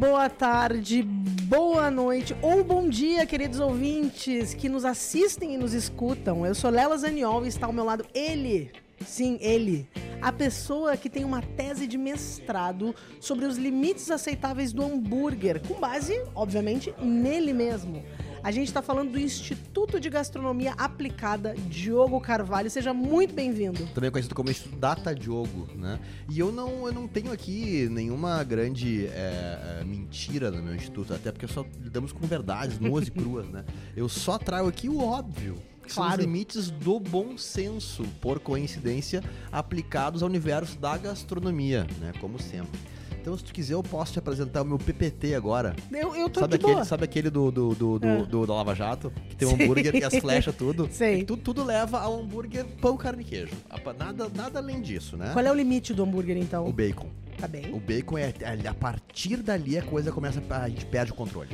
[0.00, 6.46] boa tarde, boa noite ou bom dia, queridos ouvintes que nos assistem e nos escutam.
[6.46, 8.72] Eu sou Lela Zaniol e está ao meu lado ele,
[9.04, 9.86] sim, ele,
[10.22, 15.74] a pessoa que tem uma tese de mestrado sobre os limites aceitáveis do hambúrguer, com
[15.74, 18.02] base, obviamente, nele mesmo.
[18.42, 22.70] A gente está falando do Instituto de Gastronomia Aplicada Diogo Carvalho.
[22.70, 23.86] Seja muito bem-vindo.
[23.94, 26.00] Também conhecido como Instituto Data Diogo, né?
[26.28, 31.12] E eu não, eu não tenho aqui nenhuma grande é, é, mentira no meu instituto,
[31.12, 33.62] até porque só lidamos com verdades nuas e cruas, né?
[33.94, 35.58] Eu só trago aqui o óbvio.
[35.86, 42.12] São os limites do bom senso, por coincidência, aplicados ao universo da gastronomia, né?
[42.20, 42.78] Como sempre.
[43.20, 45.76] Então, se tu quiser, eu posso te apresentar o meu PPT agora.
[45.92, 46.84] Eu, eu tô sabe de aquele, boa.
[46.86, 48.22] Sabe aquele do, do, do, do, É.
[48.22, 49.12] do- da Lava Jato?
[49.28, 50.88] Que tem o hambúrguer e as flechas, tudo?
[50.90, 51.16] Sei.
[51.20, 53.52] É que tudo, leva ao hambúrguer pão, carne e queijo.
[53.98, 55.30] Nada, nada além disso, né?
[55.34, 56.66] Qual é o limite do hambúrguer, então?
[56.66, 57.08] O bacon.
[57.38, 57.74] Tá bem.
[57.74, 58.32] O bacon é.
[58.68, 60.42] A partir dali a coisa começa.
[60.48, 61.48] A gente perde o controle.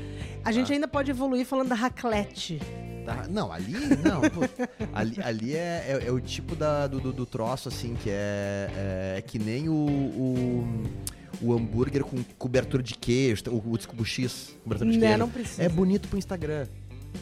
[0.45, 2.61] A gente ainda pode evoluir falando da raclette.
[3.05, 3.27] Tá?
[3.31, 3.73] Não, ali.
[4.03, 4.41] Não, pô,
[4.93, 8.69] ali, ali é, é, é o tipo da, do, do, troço, assim, que é,
[9.17, 10.83] é, que nem o, o,
[11.41, 15.19] o hambúrguer com cobertura de queijo, o, o desculpa, o X, cobertura de Né, queijo.
[15.19, 15.63] não precisa.
[15.63, 16.67] É bonito pro Instagram.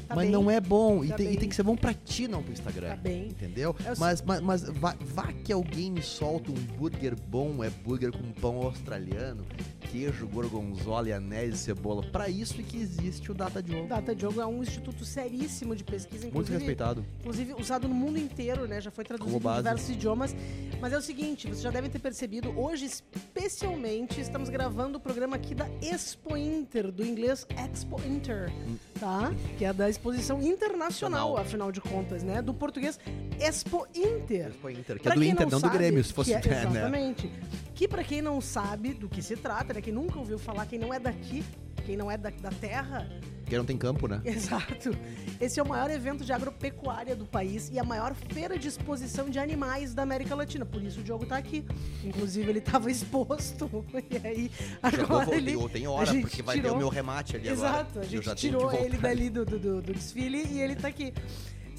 [0.09, 0.33] Tá mas bem.
[0.33, 1.05] não é bom.
[1.05, 2.89] E, Tá tem, e tem que ser bom pra ti, não pro Instagram.
[2.89, 3.27] Tá bem.
[3.29, 3.77] Entendeu?
[3.87, 8.11] Eu Mas, mas, mas vá, vá que alguém me solta um burger bom, é burger
[8.11, 9.45] com pão australiano,
[9.91, 12.03] queijo, gorgonzola e anéis de cebola.
[12.11, 13.87] Pra isso que existe o Data Diogo.
[13.89, 17.05] Data Diogo é um instituto seríssimo de pesquisa, Muito respeitado.
[17.21, 18.81] inclusive usado no mundo inteiro, né?
[18.81, 20.35] Já foi traduzido em diversos idiomas.
[20.81, 25.37] Mas é o seguinte, vocês já devem ter percebido, hoje especialmente estamos gravando o programa
[25.37, 28.51] aqui da Expo Inter, do inglês Expo Inter,
[28.99, 29.33] tá?
[29.59, 31.37] Que é da exposição internacional, Nacional.
[31.37, 32.41] afinal de contas, né?
[32.43, 32.99] Do português
[33.41, 34.49] Expo Inter.
[34.49, 36.51] Expo Inter, que Pra é do Inter, não, do sabe, Grêmio, se fosse que é,
[36.51, 36.71] né, né?
[36.71, 37.33] Exatamente.
[37.75, 39.81] Que pra quem não sabe do que se trata, né?
[39.81, 41.45] Quem nunca ouviu falar, quem não é daqui,
[41.85, 43.07] quem não é da, da terra,
[43.43, 44.21] Porque não tem campo, né?
[44.25, 44.97] Exato.
[45.41, 49.29] Esse é o maior evento de agropecuária do país e a maior feira de exposição
[49.29, 50.65] de animais da América Latina.
[50.65, 51.65] Por isso o Diogo tá aqui.
[52.03, 53.69] Inclusive, ele tava exposto.
[54.11, 54.51] E aí,
[54.83, 55.69] Já agora vou, ele.
[55.69, 58.07] tem, a hora, porque vai ter o meu remate ali Exato, agora.
[58.11, 60.89] a Eu já gente tirou ele dali do, do, do- do desfile e ele tá
[60.89, 61.13] aqui.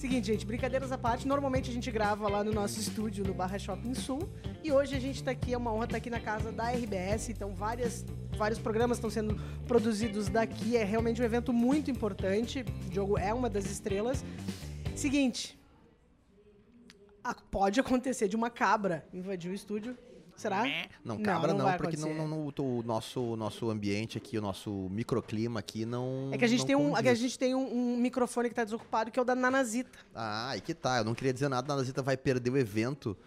[0.06, 3.58] Seguinte, gente, brincadeiras à parte, normalmente a gente grava lá no nosso estúdio no Barra
[3.58, 4.30] Shopping Sul
[4.64, 7.30] e hoje a gente tá aqui, é uma honra estar aqui na casa da RBS,
[7.30, 8.06] então várias,
[8.38, 9.36] vários programas estão sendo
[9.68, 14.24] produzidos daqui, é realmente um evento muito importante, o Diogo é uma das estrelas.
[14.96, 15.60] Seguinte,
[17.24, 19.98] a- pode acontecer de uma cabra invadir o estúdio,
[20.36, 20.64] será?
[21.04, 22.14] Não, cabra não, porque não, acontecer.
[22.14, 26.30] não, não- o nosso, nosso ambiente aqui, o nosso microclima aqui não.
[26.32, 28.50] É que a gente não tem, um, é que a gente tem um, um microfone
[28.50, 29.98] que tá desocupado, que é o da Nanazita.
[30.14, 30.98] Ah, aí que tá.
[30.98, 33.18] Eu não queria dizer nada, a Nazita vai perder o evento,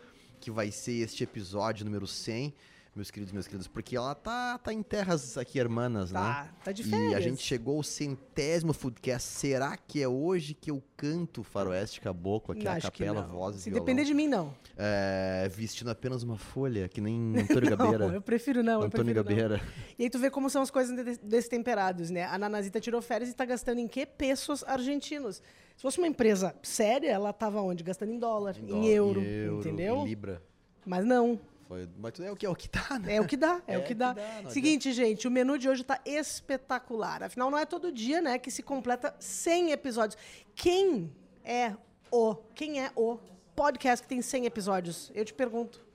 [0.40, 2.54] que vai ser este episódio número 100,
[2.94, 6.18] meus queridos, meus queridos, porque ela tá, tá em terras aqui hermanas, né?
[6.18, 9.28] Tá, tá de E a gente chegou ao centésimo Foodcast.
[9.28, 13.28] Será que é hoje que eu canto Faroeste Caboclo, aqui Não, a que capela, não.
[13.28, 13.84] vozes Se violão?
[13.84, 14.52] depender de mim, não.
[14.76, 18.04] É, vestindo apenas uma folha, que nem Antônio Não, Gabeira.
[18.14, 18.82] eu prefiro não.
[18.82, 19.58] Antônio eu prefiro não.
[19.58, 19.62] Gabeira.
[19.98, 22.24] E aí tu vê como são as coisas de- destemperados, né?
[22.24, 24.04] A Nanazita tirou férias e tá gastando em quê?
[24.04, 25.36] Pesos argentinos.
[25.76, 27.84] Se fosse uma empresa séria, ela tava onde?
[27.84, 29.96] Gastando em dólar, em, dólar, euro, em euro, entendeu?
[29.98, 30.42] em Libra.
[30.84, 31.38] Mas não.
[31.68, 33.16] Foi, mas tudo é o que, é o que tá, né?
[33.16, 34.14] É o que dá, é, É o que que dá.
[34.14, 37.22] dá, não Seguinte, gente, o menu de hoje tá espetacular.
[37.22, 40.18] Afinal, não é todo dia, né, que se completa 100 episódios.
[40.54, 41.12] Quem
[41.44, 41.74] é
[42.10, 43.18] o, quem é o
[43.54, 45.12] podcast que tem 100 episódios?
[45.14, 45.86] Eu te pergunto.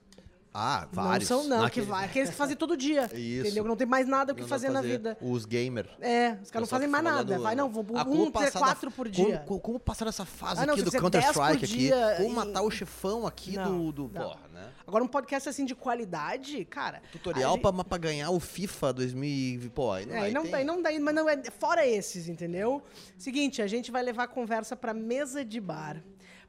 [0.53, 1.27] Ah, vários.
[1.29, 2.05] Não são, não, que Naquele- vai.
[2.05, 3.09] Aqueles que fazem todo dia.
[3.15, 3.41] Isso.
[3.47, 3.63] Entendeu?
[3.63, 5.17] Que não tem mais nada o que Não dá fazer pra na vida.
[5.19, 5.89] Os gamer.
[5.99, 7.39] É, os caras não fazem mais nada.
[7.39, 9.39] Vai, não, vou Ah, um, três, passar da- quatro por dia.
[9.47, 11.77] Como, como passar essa fase Ah, não, aqui do Counter-Strike 10 por aqui?
[11.77, 14.69] dia Como e- matar o chefão aqui Não, do, do porra, né?
[14.85, 17.01] Agora, um podcast assim de qualidade, cara.
[17.11, 19.69] Tutorial a pra, pra ganhar o FIFA 2000 e...
[19.69, 22.81] Pô, aí não É, e não tem- não daí, mas não é fora esses, entendeu?
[23.17, 26.03] Seguinte, a gente vai levar a conversa para mesa de bar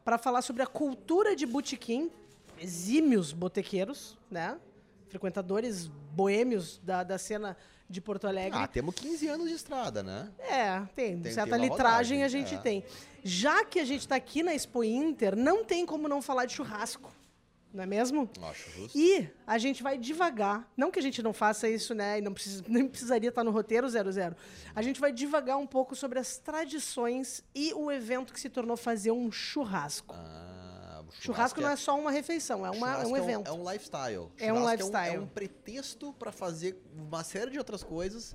[0.05, 2.11] para falar sobre a cultura de botequim,
[2.59, 4.59] exímios botequeiros, né?
[5.09, 7.57] Frequentadores boêmios da, da cena
[7.89, 8.59] de Porto Alegre.
[8.59, 10.31] Ah, temos 15 anos de estrada, né?
[10.39, 11.21] É, tem.
[11.21, 12.59] Tem- certa tem litragem rodagem, a gente é.
[12.59, 12.85] tem.
[13.23, 16.55] Já que a gente tá aqui na Expo Inter, não tem como não falar de
[16.55, 17.13] churrasco.
[17.75, 18.31] Não é mesmo?
[18.41, 18.97] Acho justo.
[18.97, 20.71] E a gente vai devagar.
[20.77, 22.19] Não que a gente não faça isso, né?
[22.19, 24.37] E não precisa, nem precisaria estar no roteiro 00.
[24.77, 28.77] A gente vai devagar um pouco sobre as tradições e o evento que se tornou
[28.77, 30.15] fazer um churrasco.
[30.17, 30.64] Ah,
[31.19, 33.49] o churrasco não é só uma refeição, é, uma, é churrasco um evento.
[33.49, 34.29] É um, lifestyle.
[34.39, 35.17] É um Churrasco lifestyle.
[35.17, 38.35] É um, pretexto pra fazer uma série de outras coisas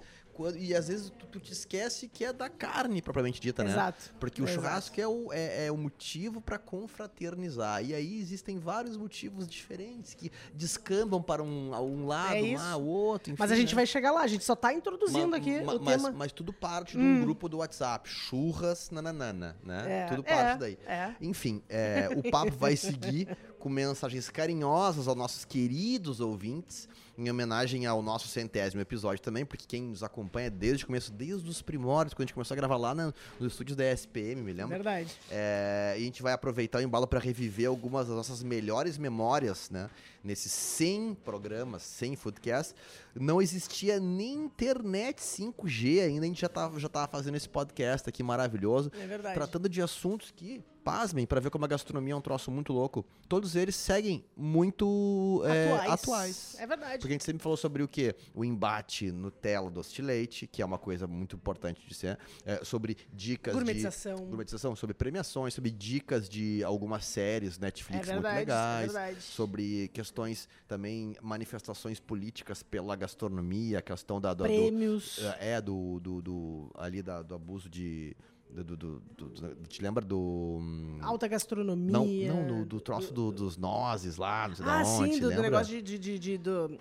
[0.58, 3.72] e às vezes tu, tu te esquece que é da carne propriamente dita, né?
[3.72, 4.14] Exato.
[4.20, 4.62] Porque o Exato.
[4.62, 7.84] churrasco é o, é, é o motivo para confraternizar.
[7.84, 12.78] E aí existem vários motivos diferentes que descambam para um, um lado, É um lá,
[12.78, 13.34] o outro.
[13.38, 13.76] Mas a enfim, gente né?
[13.76, 16.12] vai chegar lá, a gente só tá introduzindo Ma- aqui ma- o mas, tema.
[16.12, 17.22] mas tudo parte de um Hum.
[17.22, 18.08] grupo do WhatsApp.
[18.10, 19.86] Churras, nananana, né?
[19.88, 20.78] É, tudo é, parte daí.
[20.86, 21.16] É.
[21.22, 26.88] Enfim, é, o papo vai seguir com mensagens carinhosas aos nossos queridos ouvintes,
[27.20, 31.50] em homenagem ao nosso centésimo episódio também, porque quem nos acompanha desde o começo, desde
[31.50, 34.54] os primórdios, quando a gente começou a gravar lá na- nos estúdios da SPM, me
[34.54, 34.78] lembra?
[34.78, 35.12] Verdade.
[35.30, 39.70] É, e a gente vai aproveitar o embalo para reviver algumas das nossas melhores memórias,
[39.70, 39.90] né?
[40.24, 42.76] Nesses 100 programas, 100 foodcasts,
[43.16, 48.08] não existia nem internet 5G ainda, a gente já tava, já tava fazendo esse podcast
[48.10, 49.36] aqui maravilhoso, É verdade.
[49.36, 53.06] tratando de assuntos que, pasmem, para ver como a gastronomia é um troço muito louco,
[53.28, 55.92] todos eles seguem muito é, atuais.
[55.92, 56.56] atuais.
[56.60, 56.98] É verdade.
[57.00, 58.16] Porque a gente sempre falou sobre o quê?
[58.34, 62.64] O embate Nutella doce de leite, que é uma coisa muito importante de ser, é,
[62.64, 64.18] sobre dicas de Gourmetização.
[64.18, 69.22] gourmetização, sobre premiações, sobre dicas de algumas séries É Netflix verdade, muito é legais, verdade.
[69.22, 75.20] sobre questões também, manifestações políticas pela gastronomia, a questão da, do, do- Prêmios.
[75.40, 78.16] é, do, do, do- ali da- do abuso de...
[78.52, 80.58] Do, do- do- te lembra do...
[80.60, 82.34] hum, Alta gastronomia.
[82.34, 85.30] Não, não do, troço do- dos nozes lá, não sei Ah, da onde, sim, do,
[85.42, 86.78] negócio de, de, de- de- do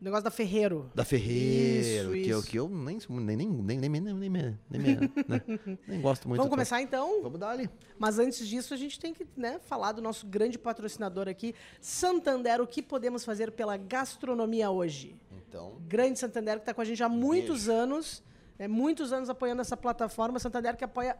[0.00, 0.90] do negócio da Ferreiro.
[0.94, 2.48] Da Ferreiro, Isso, que, Eu, isso.
[2.48, 2.98] que eu nem,
[3.36, 4.30] nem, nem, nem, nem, nem, nem,
[4.70, 4.96] nem,
[5.26, 5.42] né?
[5.88, 6.38] nem gosto muito.
[6.38, 7.20] Vamos começar então?
[7.22, 7.68] Vamos dar ali.
[7.98, 12.60] Mas antes disso, a gente tem que né, falar do nosso grande patrocinador aqui, Santander.
[12.60, 15.16] O que podemos fazer pela gastronomia hoje?
[15.48, 18.22] Então, Grande Santander que está com a gente há muitos anos,
[18.58, 20.38] né, muitos anos apoiando essa plataforma.
[20.38, 21.16] Santander que apoia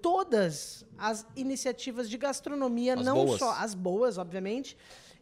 [0.00, 3.38] todas as iniciativas de gastronomia, As não boas.
[3.38, 4.76] só as boas, obviamente,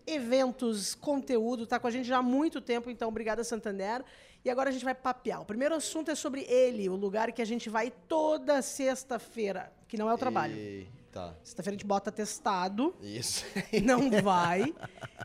[0.06, 4.04] eventos, conteúdo, está com a gente já há muito tempo, então obrigada Santander.
[4.44, 5.40] E agora a gente vai papear.
[5.40, 9.96] O primeiro assunto é sobre ele, o lugar que a gente vai toda sexta-feira, que
[9.96, 10.54] não é o trabalho.
[10.54, 10.86] E...
[11.16, 11.34] Tá.
[11.42, 13.42] Sexta-feira a gente bota testado, Isso.
[13.82, 14.74] não vai,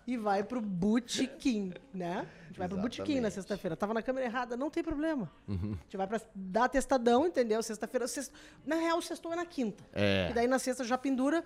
[0.08, 2.26] e vai pro Botequim, né?
[2.44, 3.34] A gente vai pro Botequim na Exatamente.
[3.34, 3.76] sexta-feira.
[3.76, 5.30] Tava na câmera errada, não tem problema.
[5.50, 5.74] Uhum.
[5.78, 7.62] A gente vai pra dar testadão, entendeu?
[7.62, 8.34] Sexta-feira, sexta...
[8.66, 9.84] na real, sextou é na quinta.
[9.92, 10.30] É.
[10.32, 11.44] E daí na sexta já pendura.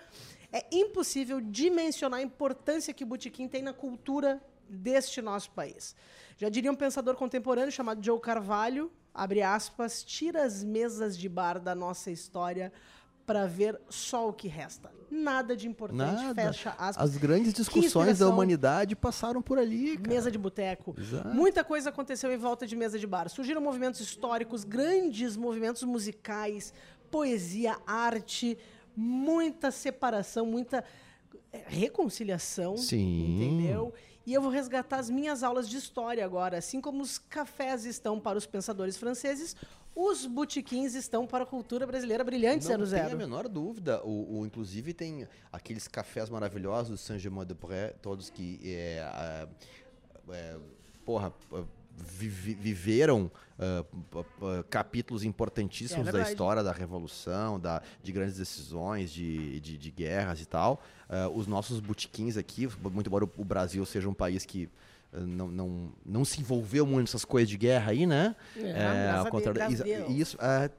[0.52, 5.96] É impossível dimensionar a importância que o Botequim tem na cultura deste nosso país.
[6.38, 11.60] Já diria um pensador contemporâneo chamado Joe Carvalho, abre aspas, tira as mesas de bar
[11.60, 12.72] da nossa história
[13.26, 14.92] para ver só o que resta.
[15.10, 16.44] Nada de importante, Nada.
[16.48, 16.98] fecha aspas.
[16.98, 20.10] As grandes discussões da humanidade passaram por ali, cara.
[20.10, 20.96] Mesa de boteco.
[21.34, 23.30] Muita coisa aconteceu em volta de mesa de bar.
[23.30, 26.74] Surgiram movimentos históricos, grandes movimentos musicais,
[27.10, 28.58] poesia, arte,
[28.96, 30.84] muita separação, muita
[31.52, 32.78] eh, reconciliação.
[32.78, 33.36] Sim.
[33.36, 33.94] Entendeu?
[34.26, 36.58] E eu vou resgatar as minhas aulas de história agora.
[36.58, 39.56] Assim como os cafés estão para os pensadores franceses,
[39.96, 44.02] os botequins estão para a cultura brasileira brilhante, Não tem a menor dúvida.
[44.04, 49.48] O, o- inclusive tem aqueles cafés maravilhosos do Saint-Germain-de-Prés, todos que é,
[50.30, 50.58] é,
[51.06, 51.32] porra,
[51.96, 53.32] vive- viveram
[54.24, 59.92] p- capítulos importantíssimos É da história da Revolução, da, de grandes decisões, de, de, de
[59.92, 60.82] guerras e tal.
[61.08, 64.70] Ah, os nossos botequins aqui, muito embora o- Brasil seja um país que
[65.14, 68.36] ah, não, não, não se envolveu muito nessas coisas de guerra aí, né?
[68.58, 69.62] É, É, ao a contrário,
[70.12, 70.70] isso, a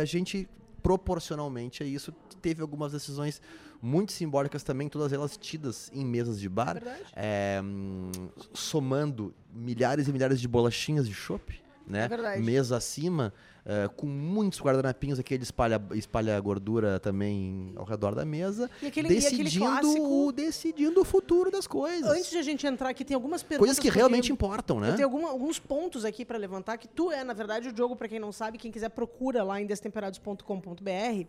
[0.00, 0.48] a, gente
[0.82, 3.40] proporcionalmente a isso teve algumas decisões
[3.82, 6.80] muito simbólicas também, todas elas tidas em mesas de bar,
[7.14, 8.10] é, hum,
[8.54, 12.04] somando milhares e milhares de bolachinhas de chopp, né?
[12.04, 12.42] É verdade.
[12.42, 13.32] Mesa acima,
[13.64, 19.08] é, com muitos guardanapinhos, aquele espalha, espalha gordura também ao redor da mesa, E aquele-
[19.08, 22.10] e decidindo, clássico- o, decidindo o futuro das coisas.
[22.10, 23.58] Antes de a gente entrar aqui, tem algumas perguntas.
[23.76, 24.96] coisas que realmente importam, né?
[25.02, 28.18] Alguma- alguns pontos aqui pra levantar, que tu é, na verdade, o jogo, pra quem
[28.20, 31.26] não sabe, quem quiser procura lá em destemperados.com.br.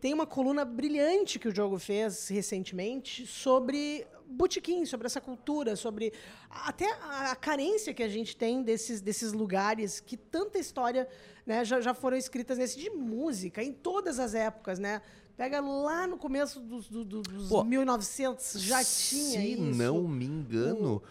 [0.00, 6.12] Tem uma coluna brilhante que o jogo fez recentemente sobre botequim, sobre essa cultura, sobre
[6.48, 11.08] até a, a carência que a gente tem desses, desses lugares que tanta história
[11.44, 15.02] né, já, já foram escritas nesse de música, em todas as épocas, né?
[15.36, 19.62] Pega lá no começo dos, do- do- dos Pô, 1900, já tinha Se isso.
[19.62, 21.02] não me engano, o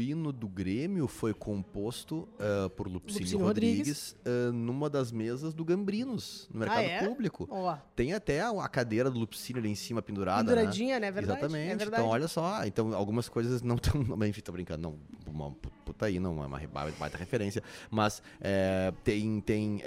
[0.00, 5.64] hino do Grêmio foi composto ah, por Lupicínio, Lupicínio Rodrigues, ah, numa das mesas do
[5.64, 7.06] Gambrinos, no mercado Ah, é?
[7.06, 7.46] público.
[7.50, 10.42] Ó, Tem até a, cadeira do Lupicínio ali em cima pendurada.
[10.44, 11.08] penduradinha, né?
[11.08, 11.12] Né?
[11.12, 11.72] Verdade, Exatamente.
[11.72, 12.02] É verdade.
[12.02, 12.64] Então, olha só.
[12.66, 14.00] Então, algumas coisas não estão.
[14.26, 14.82] Enfim, tô brincando.
[14.82, 14.96] Não,
[15.32, 15.50] uma
[15.84, 16.60] puta aí, não é uma
[16.98, 17.62] baita referência.
[17.90, 19.82] Mas é, tem, tem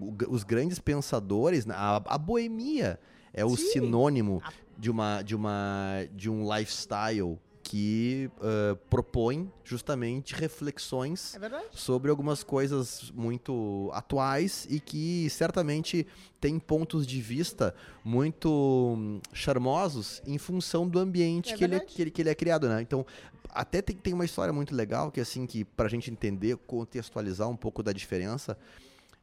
[0.00, 1.74] o- os grandes pensadores, né?
[1.76, 2.98] a, a boemia
[3.32, 3.66] é o Sim.
[3.72, 4.42] sinônimo
[4.78, 12.44] de uma de uma de um lifestyle que uh, propõe justamente reflexões É sobre algumas
[12.44, 16.06] coisas muito atuais e que certamente
[16.38, 22.02] tem pontos de vista muito charmosos em função do ambiente É que, ele, é- que,
[22.02, 22.82] ele, que ele é criado, né?
[22.82, 23.04] Então,
[23.48, 27.56] até tem, tem uma história muito legal que, assim, que pra gente entender, contextualizar um
[27.56, 28.58] pouco da diferença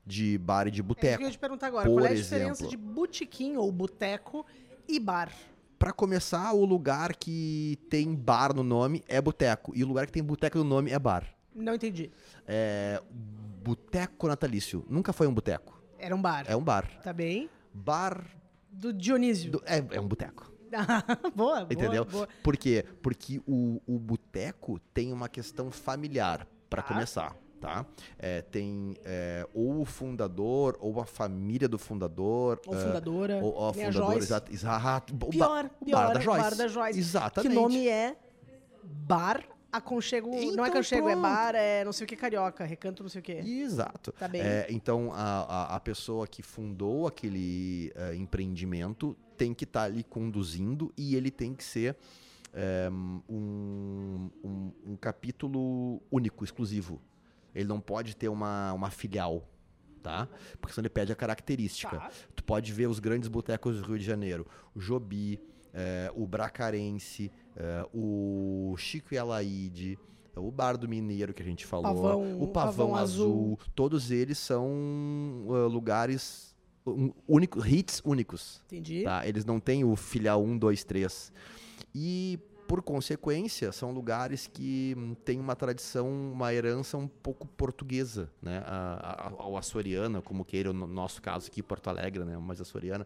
[0.04, 1.18] de bar e de É boteco.
[1.20, 1.88] que eu ia te perguntar agora.
[1.88, 2.70] Qual é a diferença exemplo.
[2.70, 4.44] de botequim ou boteco
[4.88, 5.32] e bar?
[5.82, 9.72] Pra começar, o lugar que tem bar no nome é boteco.
[9.76, 11.26] E o lugar que tem boteco no nome é bar.
[11.56, 12.12] Não entendi.
[12.48, 13.02] É.
[13.64, 14.86] Boteco natalício.
[14.88, 15.82] Nunca foi um boteco.
[15.98, 16.46] Era um bar.
[16.48, 16.88] É um bar.
[17.02, 17.50] Tá bem?
[17.74, 18.24] Bar.
[18.72, 19.54] Do Dionísio.
[19.54, 20.52] do- é, é um boteco.
[21.36, 22.06] boa, boa, Entendeu?
[22.06, 22.28] boa.
[22.44, 22.86] Por quê?
[23.02, 26.90] Porque o, o boteco tem uma questão familiar, pra Tá.
[26.94, 27.36] começar.
[27.62, 27.86] Tá?
[28.18, 32.60] É, tem é, ou o fundador, ou a família do fundador.
[32.66, 33.36] Ou é, fundadora.
[33.38, 34.52] ou, ou a fundadora, exato.
[34.52, 35.14] exato.
[35.14, 36.42] O ba- Pior, o pior, bar da Joyce.
[36.42, 37.00] Bar da Joyce.
[37.00, 37.50] Exatamente.
[37.50, 38.16] Que nome é
[38.84, 40.28] Bar Aconchego.
[40.32, 41.22] não é Então, aconchego, é pronto.
[41.24, 43.32] bar, é não sei o que carioca, recanto não sei o que.
[43.34, 44.12] Exato.
[44.14, 44.42] Tá bem.
[44.42, 50.04] É, então, a, a, a pessoa que fundou aquele eh, empreendimento tem que estar ali
[50.04, 51.96] conduzindo e ele tem que ser
[53.30, 57.00] um, um, um capítulo único, exclusivo.
[57.54, 59.48] Ele não pode ter uma, uma filial,
[60.02, 60.28] tá?
[60.60, 61.98] Porque senão ele perde a característica.
[61.98, 62.12] Tá.
[62.36, 64.48] Tu pode ver os grandes botecos do Rio de Janeiro.
[64.74, 65.40] O Jobi,
[65.74, 70.00] eh, o Bracarense, eh, o Chico e Alaide,
[70.36, 73.60] o Bar do Mineiro que a gente falou, Pavão- o Pavão, Pavão Azul.
[73.76, 76.56] Todos eles são ah, lugares
[76.86, 78.62] um, único, hits únicos.
[78.66, 79.04] Entendi.
[79.04, 79.28] Tá?
[79.28, 81.32] Eles não têm o filial 1, 2, 3.
[81.94, 82.40] E,
[82.72, 88.64] por consequência, são lugares que hum, têm uma tradição, uma herança um pouco portuguesa, né?
[88.66, 92.38] A, a, ou açoriana, como queira, no nosso caso aqui, Porto Alegre, né?
[92.38, 93.06] Mais açoriana.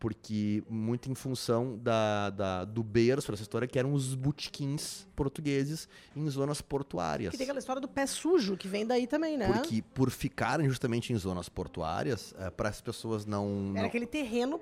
[0.00, 5.88] Porque muito em função da, da- do berço dessa história, que eram os botequins portugueses
[6.16, 7.30] em zonas portuárias.
[7.30, 9.46] Que tem aquela história do pé sujo, que vem daí também, né?
[9.52, 14.60] Porque por ficarem justamente em zonas portuárias, para as pessoas não, Era não- aquele terreno.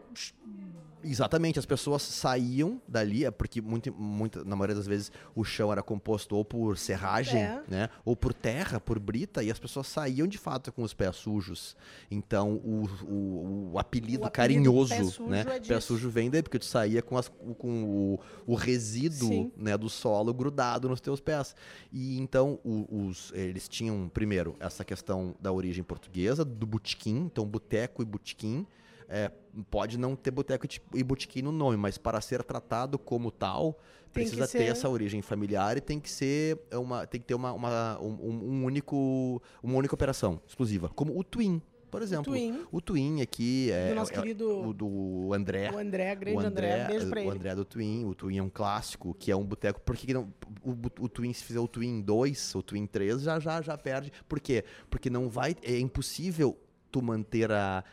[1.08, 5.70] Exatamente, as pessoas saíam dali, é porque muito, muito, na maioria das vezes o chão
[5.70, 7.62] era composto ou por serragem, É.
[7.68, 7.88] né?
[8.04, 11.76] Ou por terra, por brita, e as pessoas saíam de fato com os pés sujos.
[12.10, 14.30] Então o, o, o apelido O apelido
[14.62, 15.44] carinhoso, pé sujo né?
[15.48, 19.52] é pé sujo vem daí, porque tu saía com, as- com o, o resíduo Sim.
[19.56, 21.54] né, do solo grudado nos teus pés.
[21.92, 28.02] E então os, eles tinham, primeiro, essa questão da origem portuguesa, do botequim, então boteco
[28.02, 28.66] e botequim.
[29.08, 29.30] É,
[29.70, 33.74] pode não ter boteco e botequim no nome, mas para ser tratado como tal,
[34.12, 37.34] Tem precisa ser- ter essa origem familiar e tem que ser uma, tem que ter
[37.34, 42.32] uma, uma- um, um- único, uma única operação exclusiva, como o Twin, por exemplo.
[42.32, 42.66] Twin.
[42.72, 45.70] O Twin aqui é, Do nosso é- querido- o do André.
[45.72, 47.30] O André, grande O André, beijo pra o ele.
[47.30, 49.80] André do Twin, o Twin é um clássico, que é um boteco.
[49.82, 50.32] Por que, que não.
[50.64, 54.10] O, o Twin, se fizer o Twin 2, o Twin 3, já já já perde.
[54.28, 54.64] Por quê?
[54.90, 55.54] Porque não vai.
[55.62, 56.58] É impossível
[56.90, 57.84] tu manter a,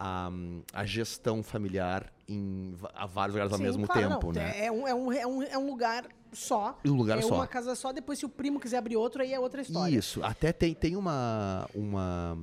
[0.00, 0.30] a,
[0.72, 4.64] a gestão familiar em a vários lugares ao Sim, mesmo claro, tempo, não, né?
[4.64, 6.78] É um, é, um, é, um, é um lugar só.
[6.86, 7.34] Um lugar é só.
[7.34, 7.92] uma casa só.
[7.92, 9.94] Depois, se o primo quiser abrir outro, aí é outra história.
[9.94, 12.38] Isso, até tem, tem uma, uma,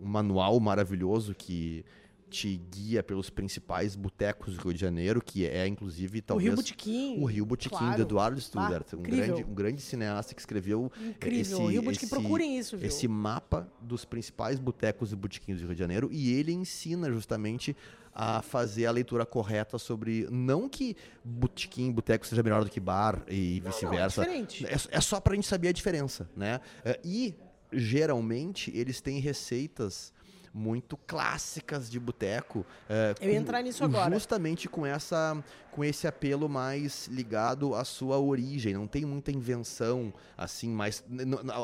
[0.00, 1.84] um manual maravilhoso que
[2.32, 6.48] te guia pelos principais botecos do Rio de Janeiro, que é, inclusive, o talvez...
[6.48, 7.18] Rio Botequim.
[7.20, 7.96] O Rio Botequim, claro.
[7.96, 9.26] do Eduardo Studart, um incrível.
[9.36, 11.40] grande, um grande cineasta que escreveu Incrível.
[11.40, 12.86] esse, o Rio Botequim, esse- procurem isso, viu?
[12.88, 17.76] esse mapa dos principais botecos e botequins do Rio de Janeiro e ele ensina justamente
[18.14, 23.22] a fazer a leitura correta sobre não que botequim, boteco seja melhor do que bar
[23.28, 24.24] e Não, vice-versa.
[24.24, 24.40] é.
[24.40, 26.60] É, é só pra gente saber a diferença, né?
[26.84, 27.34] É, E
[27.72, 30.12] geralmente eles têm receitas
[30.54, 32.64] muito clássicas de boteco.
[32.88, 34.14] é, Eu ia entrar nisso agora.
[34.14, 38.74] Justamente com essa, com esse apelo mais ligado à sua origem.
[38.74, 41.02] Não tem muita invenção assim, mas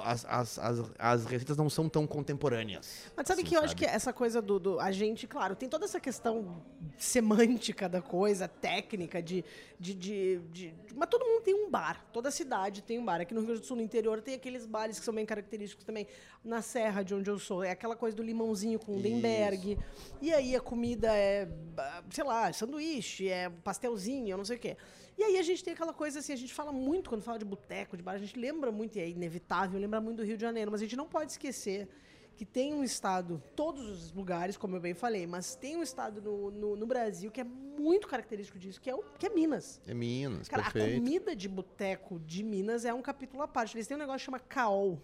[0.02, 3.04] as, as, as, as receitas não são tão contemporâneas.
[3.14, 5.68] Mas sabe assim, que eu acho que essa coisa do, do- A gente, claro, tem
[5.68, 6.62] toda essa questão
[6.96, 9.44] semântica da coisa, técnica, de,
[9.78, 12.04] de, de, de- Mas todo mundo tem um bar.
[12.12, 13.20] Toda cidade tem um bar.
[13.20, 15.84] Aqui no Rio Grande do Sul, no interior, tem aqueles bares que são bem característicos
[15.84, 16.06] também.
[16.44, 19.78] Na Serra, de onde eu sou, é aquela coisa do limãozinho com Denberg.
[20.22, 21.48] E aí a comida é,
[22.10, 24.76] sei lá, sanduíche, é pastelzinho, eu não sei o quê.
[25.16, 27.44] E aí a gente tem aquela coisa assim, a gente fala muito quando fala de
[27.44, 30.42] boteco, de bar, a gente lembra muito, e é inevitável, lembra muito do Rio de
[30.42, 31.88] Janeiro, mas a gente não pode esquecer
[32.36, 36.22] que tem um estado, todos os lugares, como eu bem falei, mas tem um estado
[36.22, 39.80] no, no, no Brasil que é muito característico disso, que é, o, que é Minas.
[39.88, 41.02] É Minas, Cara, a perfeito.
[41.02, 43.76] comida de boteco de Minas é um capítulo à parte.
[43.76, 45.02] Eles têm um negócio que chama caol.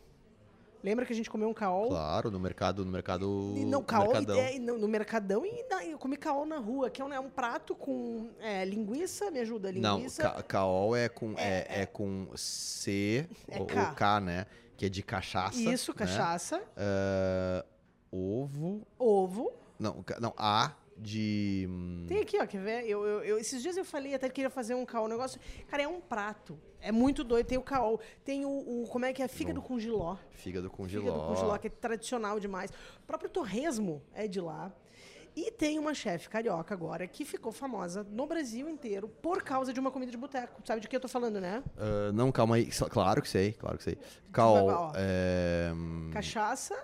[0.85, 1.89] Lembra que a gente comeu um caol?
[1.89, 3.55] Claro, no mercado, no mercado.
[3.57, 4.37] E não, caol mercadão.
[4.39, 7.19] é, no, no mercadão e na- eu comi caol na rua, que é um, é
[7.19, 10.23] um prato com é, linguiça, me ajuda, Não, linguiça.
[10.25, 13.95] ca caol é com, é, é com C É ou, K.
[13.95, 14.47] K, né?
[14.77, 15.57] Que é de cachaça.
[15.59, 15.97] Isso, né?
[15.97, 17.65] cachaça, Ah,
[18.13, 18.87] ovo.
[18.99, 19.53] ovo.
[19.79, 21.67] Não, não, A de.
[21.71, 22.89] hum, Tem aqui, ó, quer ver?
[22.89, 25.41] Eu, eu- eu- esses dias eu falei, até que queria fazer um caol, um negócio.
[25.69, 26.59] Cara, é um prato.
[26.81, 27.47] É muito doido.
[27.47, 28.49] Tem o caol, tem o,
[28.83, 29.29] o- como é que é?
[29.29, 30.17] Fígado com giló.
[30.31, 31.27] Fígado com Fígado giló.
[31.29, 32.71] com giló, que é tradicional demais.
[33.03, 34.73] O próprio torresmo é de lá.
[35.37, 39.81] E tem uma chefe carioca agora que ficou famosa no Brasil inteiro por causa de
[39.81, 40.63] uma comida de boteco.
[40.65, 41.61] Sabe de que eu tô falando, né?
[41.77, 42.67] Ah, não, calma aí.
[42.67, 43.99] Claro que sei, claro que sei.
[44.31, 44.69] Caol.
[44.69, 44.93] Ó.
[44.95, 46.77] É, hum, Cachaça,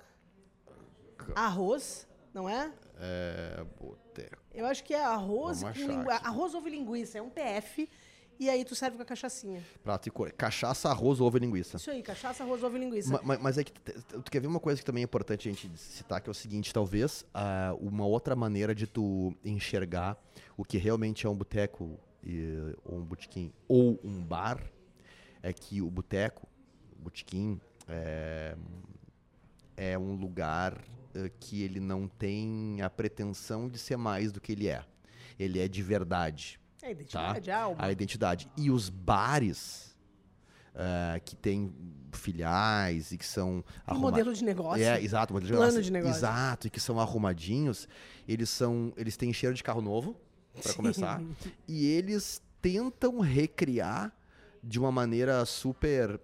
[1.34, 2.72] arroz, não é?
[2.98, 3.64] é,
[4.10, 4.38] boteco.
[4.52, 6.10] Eu acho que é arroz Vamos com lingu...
[6.10, 7.18] arroz, ovo e linguiça.
[7.18, 7.88] É um PF.
[8.38, 9.62] E aí tu serve com a cachaçinha.
[9.84, 10.32] Prato e cor.
[10.32, 11.76] Cachaça, arroz, ovo e linguiça.
[11.76, 13.12] Isso aí, cachaça, arroz, ovo e linguiça.
[13.12, 15.52] Ma- ma- Mas, é que tu quer ver uma coisa que também é importante a
[15.52, 20.16] gente citar, que é o seguinte, talvez ah, uma outra maneira de tu enxergar
[20.56, 22.00] o que realmente é um boteco
[22.84, 24.58] ou um botequim ou um bar,
[25.42, 26.48] é que o boteco,
[26.98, 28.56] o botequim, é,
[29.76, 30.82] é um lugar
[31.40, 34.84] que ele não tem a pretensão de ser mais do que ele é.
[35.38, 37.76] Ele é de verdade É a identidade, a alma.
[37.84, 38.48] a identidade.
[38.56, 39.96] E os bares
[40.74, 41.72] eh, que têm
[42.12, 44.82] filiais e que são Um arruma- modelo de negócio.
[44.84, 45.82] É, exato, modelo de Plano negócio.
[45.82, 46.16] de negócio.
[46.18, 47.88] Exato, e que são arrumadinhos.
[48.28, 50.16] Eles são, eles têm cheiro de carro novo,
[50.62, 51.20] para começar,
[51.68, 54.12] e eles tentam recriar
[54.62, 56.20] de uma maneira super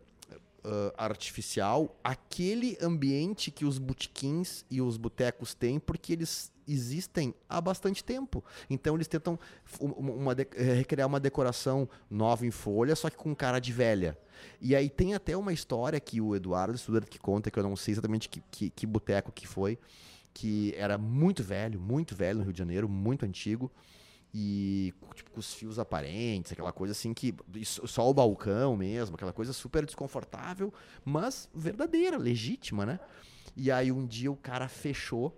[0.66, 7.60] ah, artificial aquele ambiente que os botequins e os botecos têm, porque eles existem há
[7.60, 8.44] bastante tempo.
[8.68, 9.38] Então eles tentam
[9.80, 13.72] um- uma- uma eh, recriar uma decoração nova em folha, só que com cara de
[13.72, 14.18] velha.
[14.60, 17.76] E aí tem até uma história que o Eduardo Studart que conta, que eu não
[17.76, 19.78] sei exatamente que, que, que boteco que foi,
[20.34, 23.70] que era muito velho, muito velho no Rio de Janeiro, muito antigo.
[24.38, 27.34] E tipo, com os fios aparentes, aquela coisa assim que.
[27.64, 30.70] só o balcão mesmo, aquela coisa super desconfortável,
[31.02, 33.00] mas verdadeira, legítima, né?
[33.56, 35.34] E aí um dia o cara fechou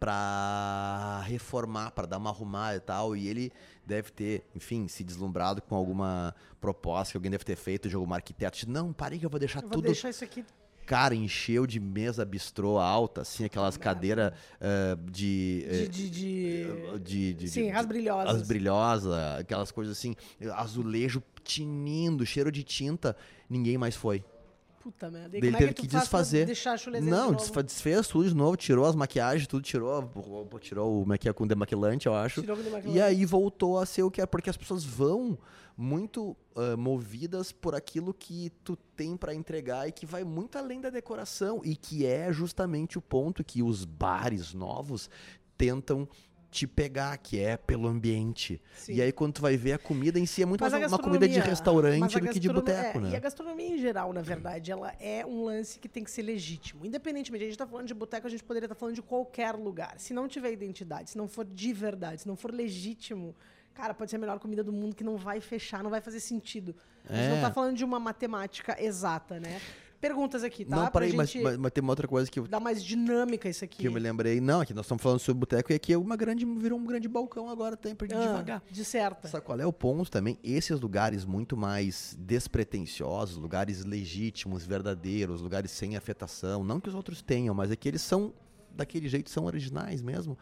[0.00, 3.52] pra reformar, pra dar uma arrumada e tal, e ele
[3.86, 8.12] deve ter, enfim, se deslumbrado com alguma proposta que alguém deve ter feito de algum
[8.12, 8.56] arquiteto.
[8.56, 10.44] Disse, Não, parei que eu vou deixar Eu vou tudo deixar isso aqui.
[10.86, 16.98] Cara, encheu de mesa bistrô alta, assim, aquelas cadeiras ah, de, De, eh, de, de-
[17.00, 18.34] de, de- Sim, de- as brilhosas.
[18.42, 20.14] as brilhosas, aquelas coisas assim,
[20.56, 23.16] azulejo tinindo, cheiro de tinta,
[23.48, 24.22] ninguém mais foi.
[24.84, 25.34] Puta merda.
[25.34, 26.44] Ele é que teve tu que pra desfazer.
[26.44, 27.62] deixar a chulezinha Não, de novo?
[27.62, 30.10] desfez tudo de novo, tirou as maquiagens, tudo tirou,
[30.60, 32.42] tirou o é que é, com demaquilante, eu acho.
[32.42, 32.98] Tirou com demaquilante.
[32.98, 35.38] E aí voltou a ser o que é, porque as pessoas vão
[35.74, 40.82] muito ah, movidas por aquilo que tu tem pra entregar e que vai muito além
[40.82, 45.08] da decoração e que é justamente o ponto que os bares novos
[45.56, 46.06] tentam
[46.54, 48.62] te pegar, que é pelo ambiente.
[48.76, 48.94] Sim.
[48.94, 50.98] E aí quando tu vai ver a comida em si é muito Mas mais uma
[51.00, 53.10] comida de restaurante do que de boteco, é, né?
[53.10, 56.22] E a gastronomia em geral, na verdade, ela é um lance que tem que ser
[56.22, 56.86] legítimo.
[56.86, 59.94] Independentemente, a gente tá falando de boteco, a gente poderia estar falando de qualquer lugar.
[59.98, 63.34] Se não tiver identidade, se não for de verdade, se não for legítimo,
[63.74, 66.20] cara, pode ser a melhor comida do mundo que não vai fechar, não vai fazer
[66.20, 66.76] sentido.
[67.08, 67.34] A gente É.
[67.34, 69.60] não tá falando de uma matemática exata, né?
[70.04, 70.76] Perguntas aqui, tá?
[70.76, 73.48] Não, peraí, mas, gente mas, mas tem uma outra coisa que eu, dar mais dinâmica
[73.48, 73.78] isso aqui.
[73.78, 74.38] que eu me lembrei.
[74.38, 77.08] Não, aqui nós estamos falando sobre boteco e aqui é uma grande, virou um grande
[77.08, 78.62] balcão agora, tem pra ir Ah, devagar.
[78.70, 79.28] De certa.
[79.28, 80.38] Sabe qual é o ponto também?
[80.44, 87.22] Esses lugares muito mais despretensiosos, lugares legítimos, verdadeiros, lugares sem afetação, não que os outros
[87.22, 88.34] tenham, mas é que eles são
[88.76, 90.36] daquele jeito, são originais mesmo.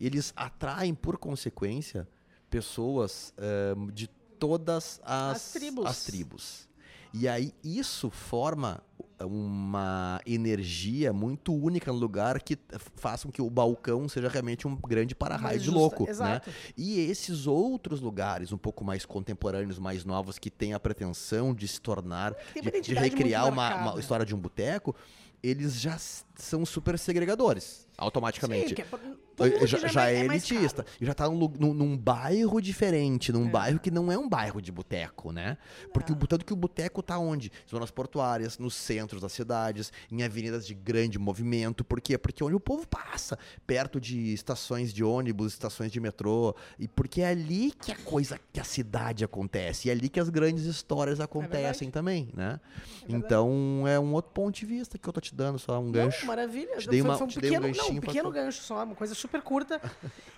[0.00, 2.06] Eles atraem, por consequência,
[2.48, 4.06] pessoas ãh, de
[4.38, 5.84] todas as, As tribos.
[5.86, 6.67] as tribos.
[7.12, 8.82] E aí isso forma
[9.20, 12.56] uma energia muito única no lugar que
[12.96, 16.10] faça com que o balcão seja realmente um grande para-raio de louco, né?
[16.10, 16.50] Exato.
[16.76, 21.66] E esses outros lugares, um pouco mais contemporâneos, mais novos, que têm a pretensão de
[21.66, 24.94] se tornar, de, de recriar uma, uma história de um boteco,
[25.42, 25.96] eles já
[26.36, 28.74] são super segregadores, automaticamente.
[28.76, 30.84] Sim, é- tudo já, é já é mais elitista.
[31.00, 34.60] E já tá num, num- num bairro diferente, num bairro que não é um bairro
[34.60, 35.56] de boteco, né?
[35.92, 37.50] Porque o tanto que o boteco tá onde?
[37.70, 41.84] Zonas portuárias, nos centros das cidades, em avenidas de grande movimento.
[41.84, 42.18] Por quê?
[42.18, 46.54] Porque é onde o povo passa, perto de estações de ônibus, estações de metrô.
[46.78, 49.88] E porque é ali que a coisa, que a cidade acontece.
[49.88, 52.60] E é ali que as grandes histórias acontecem também, né?
[53.08, 56.20] então é um outro ponto de vista que eu tô te dando, só um gancho.
[56.20, 56.76] Não, maravilha.
[56.78, 58.84] Te dei foi, uma- foi um dei um pequeno, não, ganchinho um pequeno gancho só,
[58.84, 59.80] uma coisa super curta.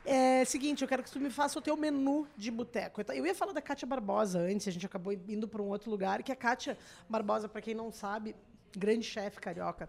[0.04, 3.00] é seguinte, eu quero que tu me faça o teu menu de boteco.
[3.12, 6.22] Eu ia falar da Kátia Barbosa antes, a gente acabou indo para um outro lugar,
[6.22, 6.76] que a Kátia
[7.08, 8.34] Barbosa, para quem não sabe,
[8.76, 9.88] grande chefe carioca.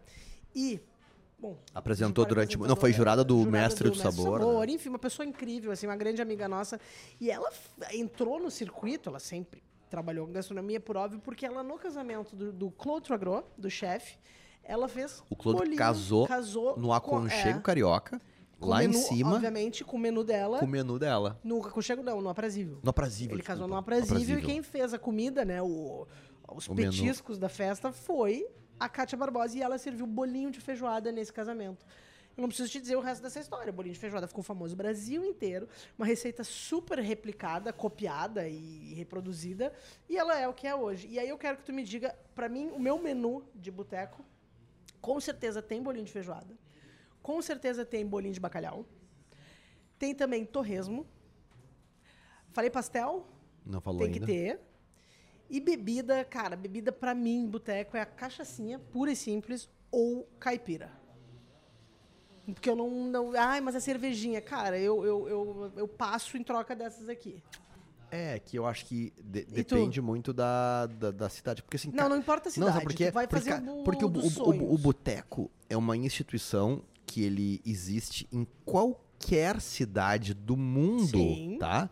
[0.56, 0.80] E,
[1.40, 1.58] bom...
[1.74, 2.58] Apresentou durante...
[2.58, 4.40] Não, foi jurada do jurada Mestre do, Mestre Sabor.
[4.40, 4.74] Sabor né?
[4.74, 6.80] Enfim, uma pessoa incrível, assim, uma grande amiga nossa.
[7.20, 7.52] E ela
[7.94, 12.52] entrou no circuito, ela sempre trabalhou com gastronomia, por óbvio, porque ela, no casamento do,
[12.54, 14.18] do Claude Troagro, do chefe,
[14.64, 18.22] ela fez O Claude bolinho, casou casou No com- aconchego é, carioca,
[18.62, 20.60] com lá o em menu, cima, Obviamente, com o menu dela.
[20.60, 21.40] com o menu dela.
[21.44, 22.80] No aconchego não, no aprazível.
[22.82, 23.96] No aprazível, Ele casou no desculpa.
[24.02, 26.08] aprazível, e quem fez a comida, né, o,
[26.54, 26.92] os O menu.
[26.92, 28.48] petiscos da festa foi
[28.80, 31.86] a Kátia Barbosa e ela serviu bolinho de feijoada nesse casamento.
[32.38, 33.70] Eu não preciso te dizer o resto dessa história.
[33.72, 35.68] O bolinho de feijoada ficou famoso no Brasil inteiro.
[36.00, 39.74] Uma receita super replicada, copiada e reproduzida.
[40.08, 41.08] E ela é o que é hoje.
[41.10, 44.24] E aí eu quero que tu me diga, pra mim, o meu menu de boteco,
[45.02, 46.56] com certeza tem bolinho de feijoada.
[47.22, 48.86] Com certeza tem bolinho de bacalhau.
[50.00, 51.06] Tem também torresmo.
[52.52, 53.26] Falei pastel?
[53.66, 54.20] Não falou Tem ainda.
[54.20, 54.60] que ter.
[55.50, 60.92] E bebida, cara, bebida pra mim, boteco, é a cachaçinha, pura e simples, ou caipira.
[62.46, 62.90] Porque eu não.
[62.90, 67.44] não ai, mas a cervejinha, cara, eu, eu, eu, eu passo em troca dessas aqui.
[68.10, 71.62] É, que eu acho que de- depende muito da, da, da cidade.
[71.64, 72.68] Porque assim, Não, não importa a cidade.
[72.68, 73.10] Não, sabe por quê?
[73.10, 74.74] tu vai porque, fazer o, porque o, dos o, o, sonhos.
[74.74, 81.58] o boteco é uma instituição que ele existe em qualquer cidade do mundo, Sim.
[81.60, 81.90] tá?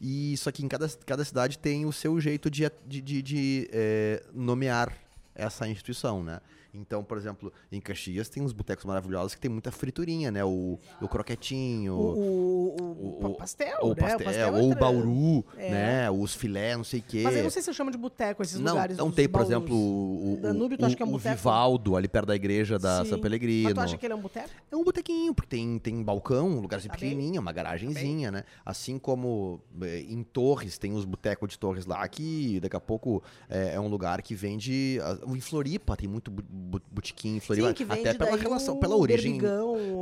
[0.00, 3.68] E só que em cada, cada cidade tem o seu jeito de, de, de- de,
[3.72, 4.92] eh, nomear
[5.34, 6.40] essa instituição, né?
[6.72, 10.44] Então, por exemplo, em Caxias tem uns botecos maravilhosos que tem muita friturinha, né?
[10.44, 13.94] O, o croquetinho, O, o, o, o- pastel, né?
[13.94, 15.70] pastel, o pastel ou o bauru, É.
[15.70, 16.10] né?
[16.10, 17.22] Os filé, não sei o quê.
[17.24, 18.96] Mas eu não sei se eu chamo de boteco esses não, lugares.
[18.96, 19.50] não tem, por baús.
[19.50, 21.18] exemplo, o, o, Danúbio, tu o, acha que é um o?
[21.18, 23.10] Vivaldo, ali perto da igreja da Sim.
[23.10, 23.64] São Pelegrino.
[23.64, 24.50] Mas tu acha que ele é um boteco?
[24.70, 27.10] É um botequinho, porque tem, tem balcão, um lugarzinho Tá bem.
[27.10, 28.44] pequenininho, uma garagenzinha, né?
[28.64, 33.22] Assim como eh, em Torres, tem os botecos de Torres lá, que daqui a pouco
[33.48, 34.98] é, é um lugar que vende...
[35.02, 37.74] ah, Em Floripa tem muito botiquinho em Floripa.
[37.76, 39.38] Sim, até pela relação, pela origem...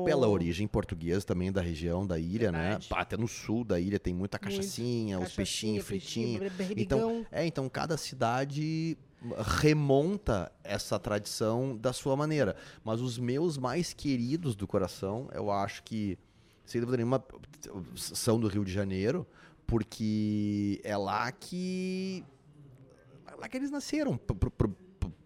[0.04, 2.88] Pela origem portuguesa também da região, da ilha, Verdade.
[2.90, 2.96] né?
[2.98, 5.36] Até no sul da ilha tem muita cachaçinha, os Cachaçinha,
[5.82, 6.52] peixinhos fritinhos.
[6.52, 6.76] berbigão.
[6.82, 8.96] Então, é, então cada cidade
[9.60, 12.56] remonta essa tradição da sua maneira.
[12.84, 16.18] Mas os meus mais queridos do coração, eu acho que,
[16.64, 17.22] sem dúvida nenhuma,
[17.96, 19.26] são do Rio de Janeiro,
[19.66, 22.24] porque é lá que.
[23.26, 24.16] É lá que eles nasceram.
[24.16, 24.76] pro- pro-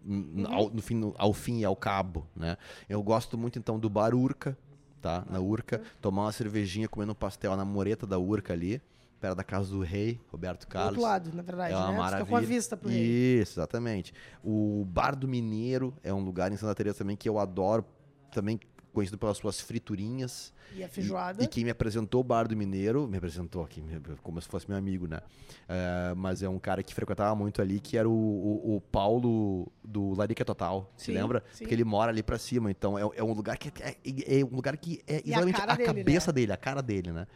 [0.03, 2.57] pro- ao, no fim, ao fim e ao cabo, né?
[2.89, 4.57] Eu gosto muito, então, do Bar Urca,
[5.01, 5.25] tá?
[5.29, 5.81] Na Urca.
[6.01, 8.81] Tomar uma cervejinha, comendo um pastel na mureta da Urca ali,
[9.19, 10.89] perto da casa do rei, Roberto Do Carlos.
[10.97, 11.97] outro lado, na verdade, É uma né?
[11.97, 12.25] Maravilha.
[12.25, 13.01] Fica com a vista pro rei.
[13.41, 14.13] Isso, exatamente.
[14.43, 17.85] O Bar do Mineiro é um lugar em Santa Teresa também que eu adoro,
[18.31, 18.59] também
[18.93, 20.53] conhecido pelas suas friturinhas.
[20.73, 21.41] E a feijoada.
[21.41, 23.83] E, e quem me apresentou o Bar do Mineiro, me apresentou aqui,
[24.21, 25.19] como se fosse meu amigo, né?
[25.67, 29.71] É, mas é um cara que frequentava muito ali, que era o, o, o Paulo
[29.83, 31.43] do Larica Total, se Sim, lembra?
[31.51, 31.63] sim.
[31.65, 34.45] Porque ele mora ali pra cima, então é, é um lugar que é, é- é
[34.45, 36.33] um lugar que é a exatamente cara a, dele, cabeça né?
[36.35, 37.27] dele, a cara dele, né?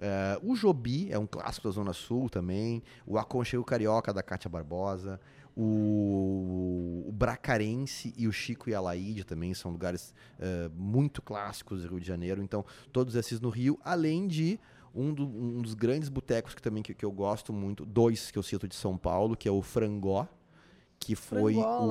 [0.00, 2.82] É, o Jobi é um clássico da Zona Sul também.
[3.04, 5.20] O Aconchego Carioca da Cátia Barbosa.
[5.60, 11.82] O, o Bracarense e o Chico e a Laíde também são lugares é, muito clássicos
[11.82, 12.42] do Rio de Janeiro.
[12.42, 14.58] Então, todos esses no Rio, além de
[14.94, 18.38] um, do- um dos grandes botecos que também que, que eu gosto muito, dois que
[18.38, 20.26] eu cito de São Paulo, que é o Frangó,
[21.00, 21.86] que foi o,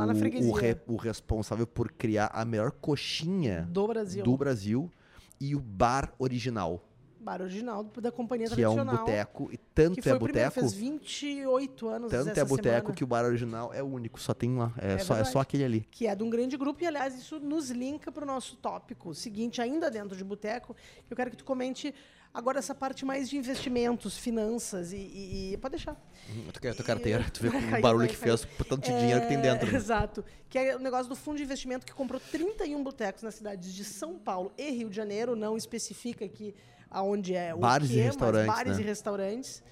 [0.49, 4.23] o, re- o responsável por criar a melhor coxinha Do Brasil.
[4.23, 4.91] do Brasil
[5.39, 6.83] e o Bar Original,
[7.27, 9.05] Bar original da companhia que é um tradicional.
[9.05, 12.93] boteco, e tanto Que foi é primeiro, boteco, fez 28 anos tanto essa é boteco
[12.93, 15.63] que o Bar Original é único, só tem lá, é, É só, é só aquele
[15.65, 15.87] ali.
[15.91, 19.13] que é de um grande grupo, e aliás, isso nos linka para o nosso tópico
[19.13, 20.75] seguinte, ainda dentro de boteco.
[21.09, 21.93] Eu quero que tu comente
[22.33, 24.97] agora essa parte mais de investimentos, finanças e.
[24.97, 25.93] e- e- pode deixar.
[26.29, 28.83] Hum, Tu quer a tua carteira, tu vê com o barulho que fez, por tanto
[28.89, 29.69] de dinheiro que tem dentro.
[29.71, 29.77] né?
[29.77, 30.23] Exato.
[30.49, 33.83] Que é o negócio do fundo de investimento que comprou 31 botecos nas cidades de
[33.83, 36.53] São Paulo e Rio de Janeiro, não especifica aqui
[36.89, 38.83] aonde é o Bares e quê, mas restaurantes, bares né?
[38.83, 39.63] e restaurantes.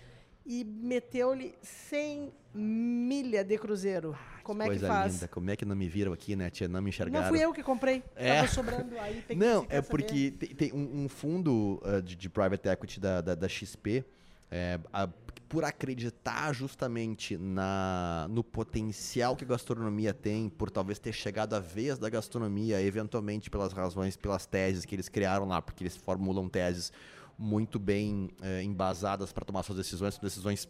[0.45, 4.15] E meteu-lhe 100 milha de cruzeiro.
[4.43, 5.13] Como é que faz?
[5.13, 6.67] linda, como é que não me viram aqui, né, tia?
[6.67, 7.25] Não me enxergaram.
[7.25, 8.04] Não fui eu que comprei.
[8.15, 8.36] É.
[8.36, 9.23] Tava sobrando aí.
[9.28, 12.99] Tem Não, que é porque tem, tem um, um fundo ah, de, de private equity
[12.99, 14.06] da, da, da XP,
[14.51, 15.08] é, a-
[15.47, 21.60] por acreditar justamente na, no potencial que a gastronomia tem, por talvez ter chegado a
[21.60, 26.49] vez da gastronomia, eventualmente pelas razões, pelas teses que eles criaram lá, porque eles formulam
[26.49, 26.91] teses
[27.38, 30.67] muito bem eh, embasadas para tomar suas decisões, decisões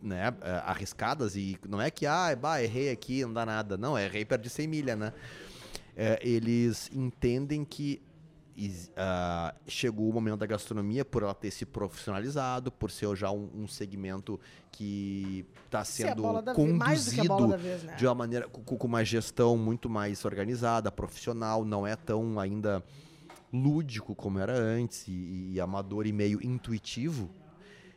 [0.00, 3.76] né, eh, arriscadas e não é que, ah, bah, errei aqui, não dá nada.
[3.76, 5.12] Não, errei, perdi 100 milha, né?
[5.96, 8.00] Eh, eles entendem que
[8.96, 13.48] ah, chegou o momento da gastronomia por ela ter se profissionalizado, por ser já um,
[13.54, 14.38] um segmento
[14.70, 17.96] que está sendo bola conduzido vez, né?
[17.96, 22.84] de uma maneira com, com uma gestão muito mais organizada, profissional, não é tão ainda
[23.52, 27.30] lúdico como era antes e, e amador e meio intuitivo.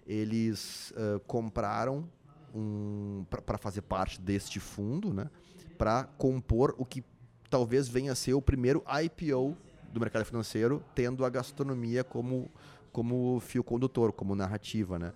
[0.06, 2.10] Eles ah, compraram
[2.54, 5.30] um, para fazer parte deste fundo, né?
[5.78, 7.04] Para compor o que
[7.50, 9.58] talvez venha a ser o primeiro IPO
[9.94, 12.50] do mercado financeiro, tendo a gastronomia como
[12.92, 15.14] como fio condutor, como narrativa, né?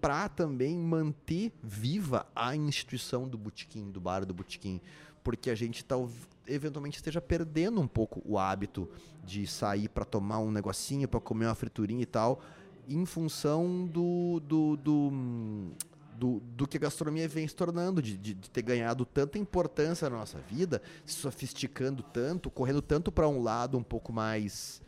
[0.00, 4.80] para também manter viva a instituição do botequim, do bar do botequim,
[5.22, 6.10] porque a gente tal,
[6.46, 8.88] eventualmente esteja perdendo um pouco o hábito
[9.24, 12.40] de sair para tomar um negocinho, para comer uma friturinha e tal,
[12.88, 15.72] em função do, do, do, hum,
[16.14, 20.08] do, do que a gastronomia vem se tornando, de, de, de ter ganhado tanta importância
[20.08, 24.80] na nossa vida, se sofisticando tanto, correndo tanto para um lado um pouco mais.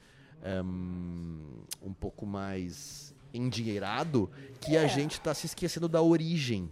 [0.65, 6.71] hum, um pouco mais endinheirado, que a gente está se esquecendo da origem.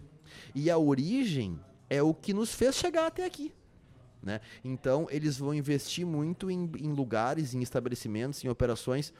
[0.53, 3.53] E a origem é o que nos fez chegar até aqui.
[4.21, 4.41] Né?
[4.63, 9.13] Então, eles vão investir muito em, em lugares, em estabelecimentos, em operações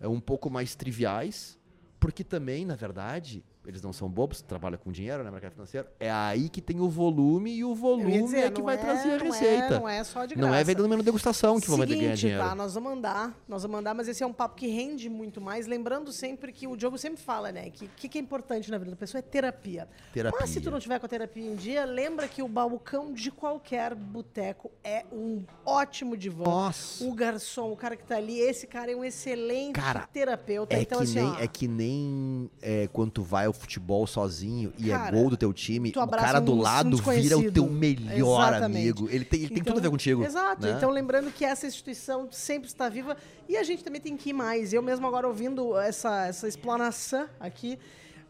[0.00, 1.58] eh, um pouco mais triviais,
[1.98, 5.86] porque também, na verdade, eles não são bobos, trabalham com dinheiro, né, mercado financeiro.
[6.00, 8.78] É aí que tem o volume e o volume ia dizer, é que vai é-
[8.78, 9.78] trazer a é- receita.
[9.78, 10.64] não é só de Não é graça.
[10.64, 12.42] vendendo menu degustação que vão Seguinte, ganhar dinheiro.
[12.42, 12.54] tá?
[12.54, 15.66] Nós vamos andar, nós vamos andar, mas esse é um papo que rende muito mais.
[15.66, 17.70] Lembrando sempre que o Diogo sempre fala, né?
[17.70, 19.88] Que o que, que é importante na vida da pessoa é terapia.
[20.12, 20.38] Terapia.
[20.40, 23.30] Mas se tu não tiver com a terapia em dia, lembra que o balcão de
[23.30, 26.44] qualquer boteco é um ótimo divã.
[26.44, 27.04] Nossa.
[27.04, 30.74] O garçom, o cara que tá ali, esse cara é um excelente Cara, terapeuta.
[30.74, 34.06] É, então, que assim, nem, ó, é que nem é, quando tu vai ao futebol
[34.06, 37.38] sozinho e Cara, é gol do teu time, o cara do um- um lado vira
[37.38, 38.64] o teu melhor Exatamente.
[38.80, 39.08] amigo.
[39.10, 40.24] Ele tem, ele tem Então, tudo a ver contigo.
[40.24, 40.66] Exato.
[40.66, 40.74] né?
[40.76, 43.16] Então, lembrando que essa instituição sempre está viva
[43.48, 44.72] e a gente também tem que ir mais.
[44.72, 47.78] Eu mesmo agora ouvindo essa, essa explanação aqui,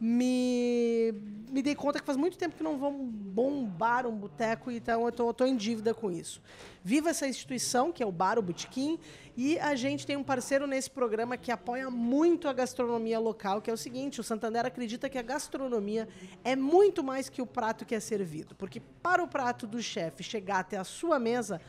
[0.04, 1.14] me,
[1.48, 5.12] me dei conta que faz muito tempo que não vamos bombar um boteco, então eu
[5.12, 6.42] tô, tô em dívida com isso.
[6.82, 8.98] Viva essa instituição, que é o Bar, o Botequim,
[9.36, 13.70] e a gente tem um parceiro nesse programa que apoia muito a gastronomia local, que
[13.70, 16.08] é o seguinte, o Santander acredita que a gastronomia
[16.42, 20.24] é muito mais que o prato que é servido, porque para o prato do chefe
[20.24, 21.60] chegar até a sua mesa,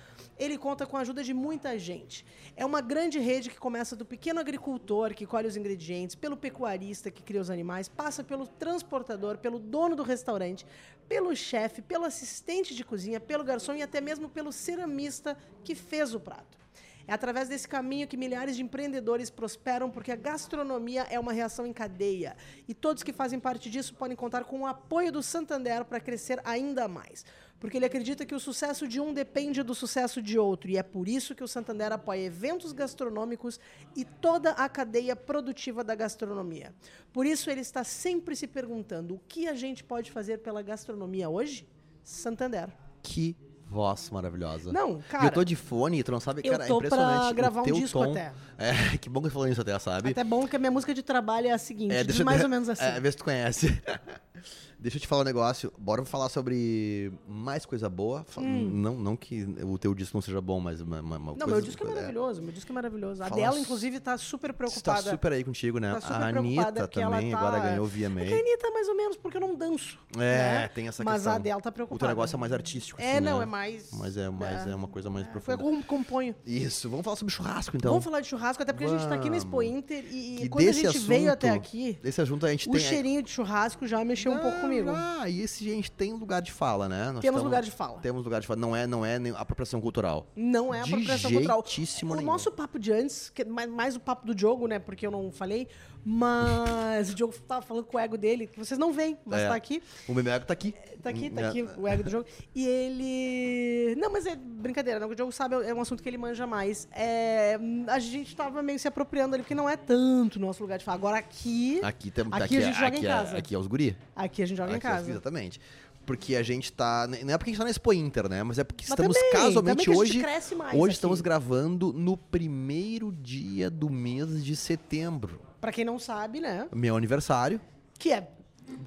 [0.44, 2.26] ele conta com a ajuda de muita gente.
[2.56, 7.10] É uma grande rede que começa do pequeno agricultor que colhe os ingredientes, pelo pecuarista
[7.10, 10.66] que cria os animais, passa pelo transportador, pelo dono do restaurante,
[11.08, 16.14] pelo chefe, pelo assistente de cozinha, pelo garçom e até mesmo pelo ceramista que fez
[16.14, 16.64] o prato.
[17.08, 21.66] É através desse caminho que milhares de empreendedores prosperam, porque a gastronomia é uma reação
[21.66, 22.36] em cadeia.
[22.68, 26.40] E todos que fazem parte disso podem contar com o apoio do Santander para crescer
[26.46, 27.26] ainda mais.
[27.64, 30.70] Porque ele acredita que o sucesso de um depende do sucesso de outro.
[30.70, 33.58] E é por isso que o Santander apoia eventos gastronômicos
[33.96, 36.74] e toda a cadeia produtiva da gastronomia.
[37.14, 41.30] Por isso ele está sempre se perguntando: o que a gente pode fazer pela gastronomia
[41.30, 41.66] hoje?
[42.04, 42.68] Santander.
[43.02, 43.34] Que
[43.66, 44.74] voz maravilhosa.
[44.74, 45.26] Não, E cara.
[45.28, 47.32] eu tô de fone, tu não sabe, Eu cara, tô é pra impressionante.
[47.32, 48.12] o gravar um disco tom.
[48.12, 48.34] até.
[48.58, 50.10] É, que bom que você falou isso até, sabe?
[50.12, 52.44] Até bom que a minha música de trabalho é a seguinte, É, deixa eu- mais
[52.44, 52.84] ou menos assim.
[52.84, 53.82] É, vê se tu conhece.
[54.84, 55.72] Deixa eu te falar um negócio.
[55.78, 58.26] Bora falar sobre mais coisa boa.
[58.28, 61.20] Fa- Não, não que o teu disco não seja bom, mas uma, uma, Hum.
[61.26, 61.52] Não, coisa...
[61.54, 63.24] meu disco é maravilhoso, meu disco é maravilhoso.
[63.24, 65.10] A Fala dela, inclusive, tá super preocupada.
[65.10, 65.94] super aí contigo, né?
[65.94, 68.38] Tá super a Anitta também tá- agora ganhou o É que a.
[68.38, 69.98] Anitta, mais ou menos, porque eu não danço.
[70.18, 70.68] É, né?
[70.68, 71.34] tem essa Mas questão.
[71.34, 72.00] a dela tá O preocupada.
[72.00, 73.44] teu negócio é mais artístico, É, assim, não, né?
[73.44, 73.90] é mais...
[73.94, 74.76] Mas é, mais, é.
[74.76, 75.64] uma coisa mais Foi profunda.
[75.64, 76.36] eu que componho.
[76.46, 77.90] Isso, vamos falar sobre churrasco, então.
[77.92, 79.66] Vamos falar de churrasco, até porque a gente tá aqui no Expo Vamos.
[79.66, 82.72] Inter e, e quando a gente veio assunto- até aqui, Desse assunto a gente o
[82.74, 82.82] tem...
[82.82, 84.92] cheirinho de churrasco já mexeu um pouco Ah, comigo.
[84.96, 86.98] Ah, e esse gente tem lugar de fala, né?
[87.12, 88.00] Nós Temos estamos- lugar de fala.
[88.00, 88.60] Temos lugar de fala.
[88.60, 90.28] Não é, não é apropriação cultural.
[90.36, 91.64] Não é De apropriação cultural.
[91.66, 92.32] jeitíssimo O nenhum.
[92.32, 94.80] nosso papo de antes, que é mais, mais o papo do Diogo, né?
[94.80, 95.68] Porque eu não falei,
[96.06, 99.48] mas o Diogo tava falando com o ego dele, que vocês não veem, mas É.
[99.48, 99.82] tá aqui.
[100.08, 100.74] O Memego tá aqui.
[101.02, 101.48] Tá aqui, tá É.
[101.50, 102.26] aqui o ego do jogo.
[102.56, 103.96] E ele.
[104.00, 105.10] Não, mas é brincadeira, não.
[105.10, 106.88] O Diogo sabe, é um assunto que ele manja mais.
[106.92, 110.78] É, a gente tava meio se apropriando ali, porque não é tanto o nosso lugar
[110.80, 110.98] de fala.
[110.98, 111.80] Agora aqui.
[111.84, 113.38] Aqui, tem, Aqui aqui, a gente é- joga aqui em é- casa.
[113.38, 113.98] aqui é os guri.
[114.16, 115.12] Aqui a gente joga em Aqui é- casa.
[115.12, 115.60] exatamente.
[116.06, 117.08] Porque a gente tá.
[117.08, 118.44] Não é porque a gente tá na Expo Inter, né?
[118.44, 120.20] Mas é porque Mas estamos também, casualmente também hoje.
[120.20, 120.94] cresce mais Hoje aqui.
[120.96, 125.40] estamos gravando no primeiro dia do mês de setembro.
[125.62, 126.68] Pra quem não sabe, né?
[126.74, 127.62] Meu aniversário.
[127.98, 128.28] Que é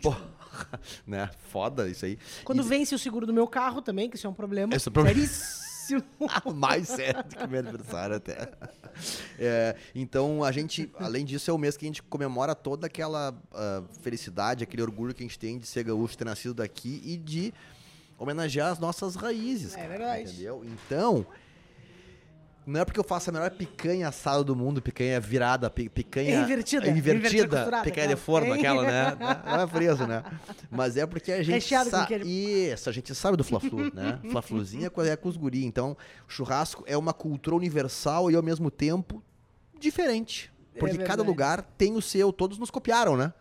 [0.02, 0.20] Porra,
[1.06, 1.30] né?
[1.50, 2.18] Foda isso aí.
[2.44, 4.74] quando E- vence o seguro do meu carro também, que isso é um problema.
[4.74, 5.14] Esse é um problema.
[5.18, 5.66] Seríssimo.
[6.54, 8.50] mais sério do que meu aniversário até.
[9.38, 13.34] É, então, a gente, além disso, é o mês que a gente comemora toda aquela
[13.52, 17.16] ah, felicidade, aquele orgulho que a gente tem de ser gaúcho, ter nascido daqui e
[17.16, 17.52] de
[18.18, 19.74] homenagear as nossas raízes.
[19.74, 20.30] É cara, verdade.
[20.32, 20.64] Entendeu?
[20.64, 21.26] Então,
[22.66, 26.40] Não é porque eu faço a melhor picanha assada do mundo, picanha virada, pi- picanha.
[26.40, 27.14] Invertida, Invertida.
[27.14, 28.26] invertida costurada, picanha de claro.
[28.26, 29.16] forno, aquela, né?
[29.46, 30.24] Não é preso, né?
[30.68, 32.08] Mas é porque a gente Recheado com sabe.
[32.08, 32.26] queijo.
[32.26, 34.18] Isso, a gente sabe do Fla-Flu, né?
[34.32, 35.64] Fla-Fluzinha é com- é com os guri.
[35.64, 39.22] Então, churrasco é uma cultura universal e ao mesmo tempo
[39.78, 40.52] diferente.
[40.74, 41.28] É Porque cada verdade.
[41.28, 43.32] lugar tem o seu, todos nos copiaram, né?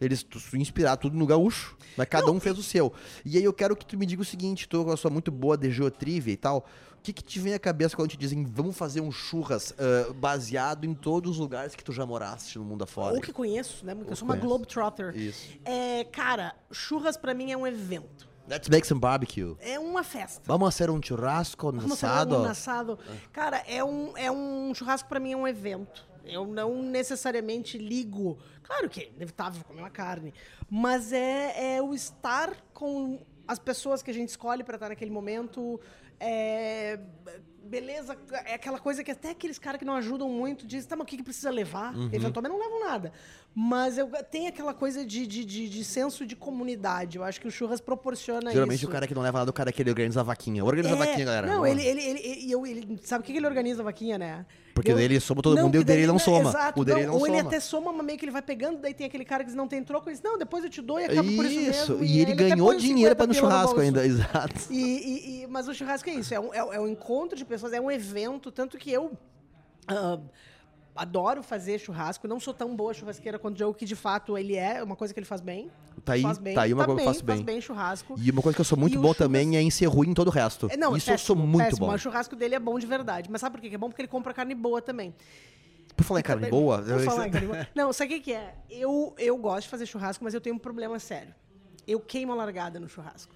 [0.00, 2.92] Eles inspiraram tudo no gaúcho, mas cada um fez o seu.
[3.24, 5.30] E aí eu quero que tu me diga o seguinte, tu com a sua muito
[5.30, 6.66] boa de geotrivia e tal,
[6.98, 10.12] o que que te vem à cabeça quando te dizem vamos fazer um churras ah,
[10.14, 13.14] baseado em todos os lugares que tu já moraste no mundo afora?
[13.14, 13.94] Ou que conheço, né?
[13.94, 14.48] Porque eu Ou sou uma conheço.
[14.48, 15.16] Globetrotter.
[15.16, 15.48] Isso.
[15.64, 18.28] É, cara, churras pra mim é um evento.
[18.48, 19.56] Let's make some barbecue.
[19.60, 20.40] É uma festa.
[20.46, 22.34] Vamos fazer um churrasco Vamos assado?
[22.34, 22.98] fazer um assado.
[23.30, 26.07] Cara, é um, é um churrasco pra mim é um evento.
[26.28, 28.38] Eu não necessariamente ligo.
[28.62, 30.32] Claro que é inevitável comer uma carne.
[30.70, 35.10] Mas é, é o estar com as pessoas que a gente escolhe pra estar naquele
[35.10, 35.80] momento.
[36.20, 36.98] É,
[37.64, 41.04] beleza, é aquela coisa que até aqueles caras que não ajudam muito dizem, tá, mas
[41.04, 41.94] o que, que precisa levar?
[41.94, 42.10] Uhum.
[42.12, 43.12] Eventualmente não levam nada.
[43.60, 47.18] Mas eu, tem aquela coisa de, de, de, de senso de comunidade.
[47.18, 48.86] Eu acho que o churras proporciona Geralmente isso.
[48.86, 50.64] o cara que não leva nada, o cara que ele organiza a vaquinha.
[50.64, 51.46] Organiza a É, vaquinha, galera.
[51.48, 54.46] Não, ele, ele, ele, ele, eu- ele- Sabe o que ele organiza a vaquinha, né?
[54.74, 56.50] Porque Eu- dele soma todo mundo e o dele não soma.
[56.50, 57.48] Exato, O dele não Ou ele soma.
[57.48, 59.66] até soma, mas meio que ele vai pegando, daí tem aquele cara que diz, não
[59.66, 62.04] tem troco, ele diz, não, depois eu te dou e acaba por isso Isso, mesmo.
[62.04, 63.80] e ele até ganhou dinheiro 50 pra ir no churrasco bolso.
[63.80, 64.54] ainda, exato.
[64.70, 67.44] E, e- e- mas o churrasco é isso, é um, é, é um encontro de
[67.44, 69.10] pessoas, é um evento, tanto que eu
[69.88, 70.20] ah,
[70.98, 74.56] adoro fazer churrasco, não sou tão boa churrasqueira quanto o Joe, que de fato ele
[74.56, 75.70] é, uma coisa que ele faz bem.
[76.04, 77.44] Tá aí, faz bem, tá aí uma coisa que eu faço Faz bem.
[77.44, 78.14] bem churrasco.
[78.18, 80.14] E uma coisa que eu sou muito E bom também é em ser ruim em
[80.14, 80.68] todo o resto.
[80.70, 81.92] É, Não, Isso é eu sou péssimo, muito péssimo, bom.
[81.92, 83.30] mas O churrasco dele é bom de verdade.
[83.30, 83.88] Mas sabe por que é bom?
[83.88, 85.14] Porque ele compra carne boa também.
[85.96, 87.68] Por falar em carne Também- boa, Por falar em carne boa.
[87.74, 88.54] Não, sabe o que, é?
[88.70, 91.34] Eu, eu gosto de fazer churrasco, mas eu tenho um problema sério.
[91.86, 93.34] Eu queimo a largada no churrasco.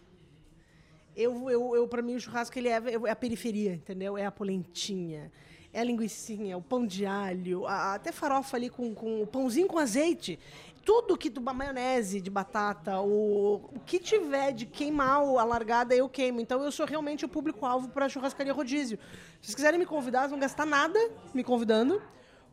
[1.15, 4.17] Eu, eu, eu, pra mim, o churrasco ele é, é a periferia, entendeu?
[4.17, 5.31] É a polentinha,
[5.73, 9.67] é a linguiçinha, o pão de alho, a- até farofa ali com, com o pãozinho
[9.67, 10.39] com azeite.
[10.85, 16.09] Tudo que tu, maionese de batata, o, o que tiver de queimar a largada, eu
[16.09, 16.41] queimo.
[16.41, 18.99] Então eu sou realmente o público-alvo para churrascaria rodízio.
[19.41, 20.99] Se vocês quiserem me convidar, vocês não gastar nada
[21.33, 22.03] me convidando.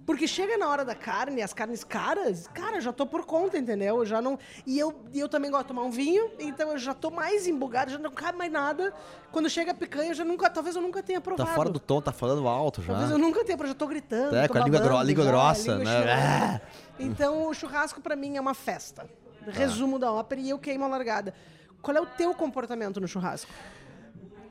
[0.06, 3.98] Porque chega na hora da carne, as carnes caras, cara, já tô por conta, entendeu?
[3.98, 4.40] Eu já não.
[4.66, 7.46] E eu, e eu também gosto de tomar um vinho, então eu já tô mais
[7.48, 8.92] embugado, já não cabe mais nada.
[9.32, 10.50] Quando chega a picanha, eu já nunca.
[10.50, 11.50] Talvez eu nunca tenha Tá provado.
[11.56, 12.94] fora do tom, tá falando alto já.
[12.94, 14.36] Talvez eu nunca tenha, eu já tô gritando.
[14.36, 15.86] É, tô com a língua babando grossa, né?
[15.86, 16.62] chorando.
[17.00, 19.08] Então o churrasco pra mim é uma festa.
[19.48, 21.34] Resumo da ópera e eu queimo a largada.
[21.82, 23.52] Qual é o teu comportamento no churrasco?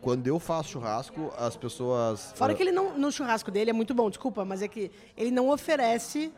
[0.01, 2.33] Quando eu faço churrasco, as pessoas.
[2.35, 2.97] Fora ah, que ele não.
[2.97, 6.33] No churrasco dele é muito bom, desculpa, mas é que ele não oferece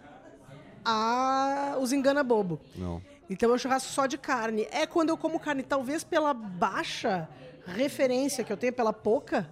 [0.85, 2.61] a, os engana bobo.
[2.75, 3.03] Não.
[3.29, 4.67] Então é um churrasco só de carne.
[4.71, 7.29] É quando eu como carne, talvez pela baixa
[7.67, 9.49] referência que eu tenho, pela pouca,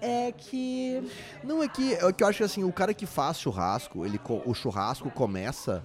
[0.00, 1.02] é que.
[1.42, 4.20] Não, é que, é que eu acho que assim, o cara que faz churrasco, ele,
[4.44, 5.84] o churrasco começa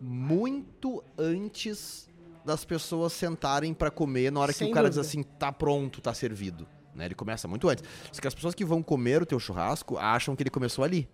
[0.00, 2.08] muito antes
[2.44, 5.02] das pessoas sentarem pra comer na hora que Sem o cara dúvida.
[5.02, 6.66] diz assim, tá pronto, tá servido.
[6.94, 7.06] Né?
[7.06, 7.84] Ele começa muito antes.
[8.12, 11.08] Só que as pessoas que vão comer o teu churrasco acham que ele começou ali.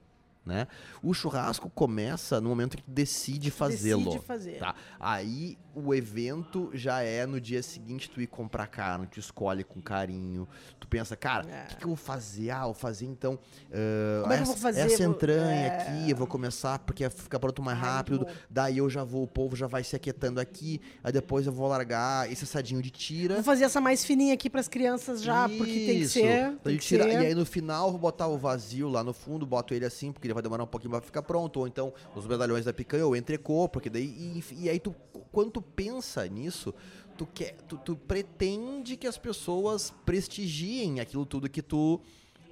[0.45, 0.67] Né?
[1.03, 4.05] O churrasco começa no momento que tu decide fazê-lo.
[4.05, 4.59] Decide fazer.
[4.59, 4.75] Tá?
[4.99, 9.81] Aí o evento já é no dia seguinte tu ir comprar carne, tu escolhe com
[9.83, 10.49] carinho,
[10.81, 11.65] tu pensa, cara, o É.
[11.67, 12.51] que, que eu vou fazer?
[12.51, 13.39] Ah, eu vou fazer então.
[13.71, 14.81] ah, Como é que eu essa, vou fazer?
[14.81, 15.77] essa entranha é.
[15.77, 18.27] aqui, eu vou começar porque fica pronto mais Ai, rápido.
[18.49, 21.69] Daí eu já vou, o povo já vai se aquietando aqui, aí depois eu vou
[21.69, 23.35] largar esse assadinho de tira.
[23.35, 26.15] Vou fazer essa mais fininha aqui pras crianças já, porque tem que Isso.
[26.15, 26.53] ser.
[26.65, 27.13] Tem que tira- ser.
[27.13, 30.11] E aí no final eu vou botar o vazio lá no fundo, boto ele assim,
[30.11, 31.61] porque ele vai demorar um pouquinho pra ficar pronto.
[31.61, 34.05] Ou então os medalhões da picanha ou entrecô, porque daí.
[34.07, 34.95] E, e aí tu,
[35.33, 36.75] quando tu pensa nisso,
[37.17, 42.01] tu, quer, tu, tu pretende que as pessoas prestigiem aquilo tudo que tu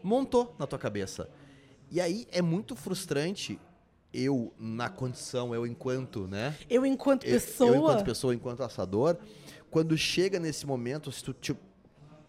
[0.02, 1.28] montou na tua cabeça.
[1.90, 3.58] E aí é muito frustrante
[4.12, 6.56] eu, na condição, eu enquanto, né?
[6.68, 7.70] Eu, enquanto Eu- pessoa.
[7.70, 9.16] Eu, enquanto pessoa, enquanto assador,
[9.70, 11.56] quando chega nesse momento, se tu te-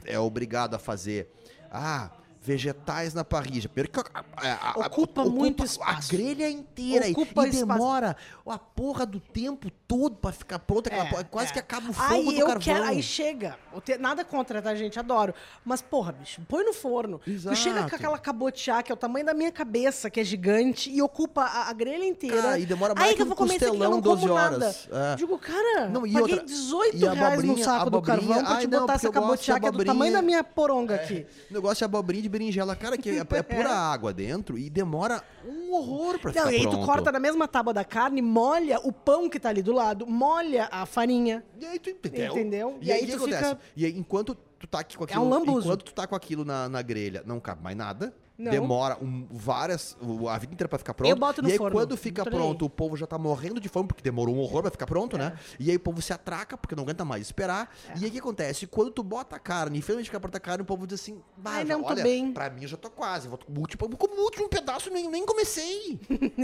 [0.06, 1.32] é obrigado a fazer,
[1.72, 3.68] ah, vegetais na parrilla.
[3.70, 6.08] Primeiro que a, a- a- Ocupa muito espaço.
[6.08, 7.66] A grelha inteira e- Ocupa e, espaço.
[7.80, 10.88] demora a porra do tempo todo pra ficar pronta.
[10.88, 11.54] aquela É, porra, quase é.
[11.54, 12.62] que acaba o fogo Aí do eu carvão.
[12.62, 13.58] quero, aí chega.
[13.74, 15.00] eu te- nada contra, tá, gente?
[15.00, 15.34] Adoro.
[15.66, 17.20] Mas, porra, bicho, põe no forno.
[17.26, 17.56] Tu Exato.
[17.56, 21.02] chega com aquela cabotiá, que é o tamanho da minha cabeça, que é gigante, e
[21.02, 22.40] ocupa a, a grelha inteira.
[22.40, 24.02] Cara, e demora mais aí que que eu um vou comer aqui, eu não costelão,
[24.02, 24.88] 12 como horas.
[24.92, 25.16] É.
[25.16, 28.44] Digo, cara, Não, e paguei outra- 18 e reais no abobrinha- saco do abobrinha- carvão
[28.44, 30.94] pra ai, te não, botar essa eu cabotiá, que é do tamanho da minha poronga
[30.94, 31.26] aqui.
[31.50, 35.74] Negócio de abobrinha de berinjela, cara, que é, é pura água dentro e demora um
[35.74, 36.78] horror pra Não, ficar e aí pronto.
[36.80, 39.79] tu corta na mesma tábua da carne, molha o pão que tá ali do lado,
[40.08, 41.44] molha a farinha.
[41.60, 42.32] E aí tu entendeu?
[42.34, 42.78] Entendeu?
[42.82, 43.50] E, aí o que tu acontece?
[43.50, 45.24] fica- E aí, enquanto tu tá aqui com É aquilo.
[45.26, 45.68] um lambuzo.
[45.68, 48.14] Enquanto tu tá com aquilo na, na grelha, não cabe mais nada.
[48.40, 48.52] Não.
[48.52, 49.98] Demora um- várias.
[50.02, 51.10] o- A vida inteira pra ficar pronto.
[51.10, 53.68] Eu boto no e aí, forno, quando fica pronto, o povo já tá morrendo de
[53.68, 55.34] fome, porque demorou um horror pra ficar pronto, né?
[55.36, 55.56] É.
[55.60, 57.70] E aí o povo se atraca, porque não aguenta mais esperar.
[58.00, 58.66] E aí o que acontece?
[58.66, 61.22] Quando tu bota a carne, e finalmente fica pronta a carne, o povo diz assim:
[61.36, 63.28] "Bah, Ai, já- não, tô olha, bem." pra mim eu já tô quase.
[63.28, 66.00] Vou, tipo, como o último pedaço, nem, nem comecei.
[66.40, 66.42] É.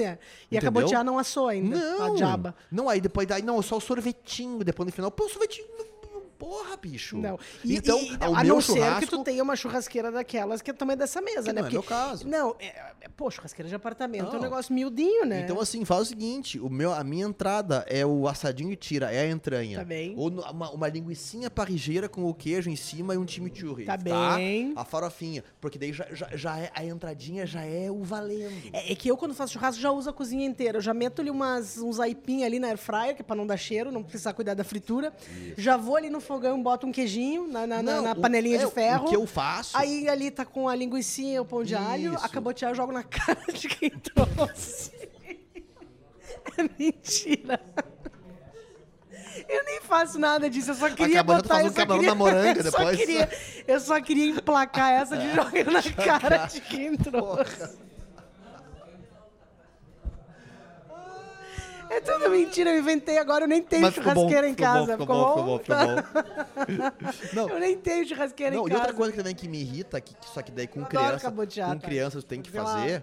[0.52, 0.62] E a Entendeu?
[0.62, 1.78] cabotiá não assou ainda.
[1.78, 2.16] A Não.
[2.16, 2.56] diaba.
[2.70, 4.64] Não, aí depois daí, não, só o sorvetinho.
[4.66, 5.66] Depois no final, pô, sorvetinho.
[6.38, 7.18] Porra, bicho.
[7.18, 7.40] Não.
[7.64, 9.18] E, então, e- o a não ser que churrasco.
[9.18, 11.62] tu tenha uma churrasqueira daquelas que é também dessa mesa, Que né?
[11.62, 12.28] não é meu caso.
[12.28, 12.66] Não, é,
[13.02, 14.42] é- pô, churrasqueira de apartamento é um Não.
[14.42, 15.42] negócio miudinho, né?
[15.42, 19.12] Então, assim, faz o seguinte: o meu, a minha entrada é o assadinho de tira,
[19.12, 19.80] é a entranha.
[19.80, 20.14] Tá bem.
[20.18, 23.86] Ou uma, uma linguicinha parrigeira com o queijo em cima e um chimichurri.
[23.86, 24.74] Tá bem.
[24.76, 25.44] A farofinha.
[25.62, 28.70] Porque daí já, já, já é, a entradinha já é o valendo.
[28.74, 30.78] É, é que eu, quando faço churrasco, já uso a cozinha inteira.
[30.78, 33.48] Eu já meto ali umas, uns aipim ali na air fryer, que é pra não
[33.48, 35.14] dar cheiro, não precisar cuidar da fritura.
[35.58, 38.66] Já vou ali no fogão, boto um queijinho na, na, Não, na o- panelinha é,
[38.66, 39.06] de ferro.
[39.06, 39.78] O que eu faço.
[39.78, 42.30] Aí ali tá com a linguicinha, o pão de alho, a Isso.
[42.30, 44.92] cabotiá eu jogo na cara de quem trouxe.
[46.58, 47.60] É mentira.
[49.50, 52.16] Eu nem faço nada disso, eu só queria Acabou, tu botar um camarão queria- na
[52.16, 52.98] moranga eu só depois.
[52.98, 53.30] queria-
[53.68, 57.78] eu só queria emplacar essa de jogar na cara de quem trouxe.
[61.96, 64.66] É tudo mentira, eu inventei agora, eu nem tenho Mas ficou bom, churrasqueira em ficou
[64.68, 64.98] bom, casa.
[64.98, 65.76] ficou bom, ficou bom, ficou
[67.48, 67.50] bom.
[67.56, 68.94] Eu nem tenho churrasqueira Não, em e outra casa.
[68.98, 71.80] coisa que também que me irrita, que, que só que daí com Eu criança, com
[71.80, 73.02] crianças tem que fazer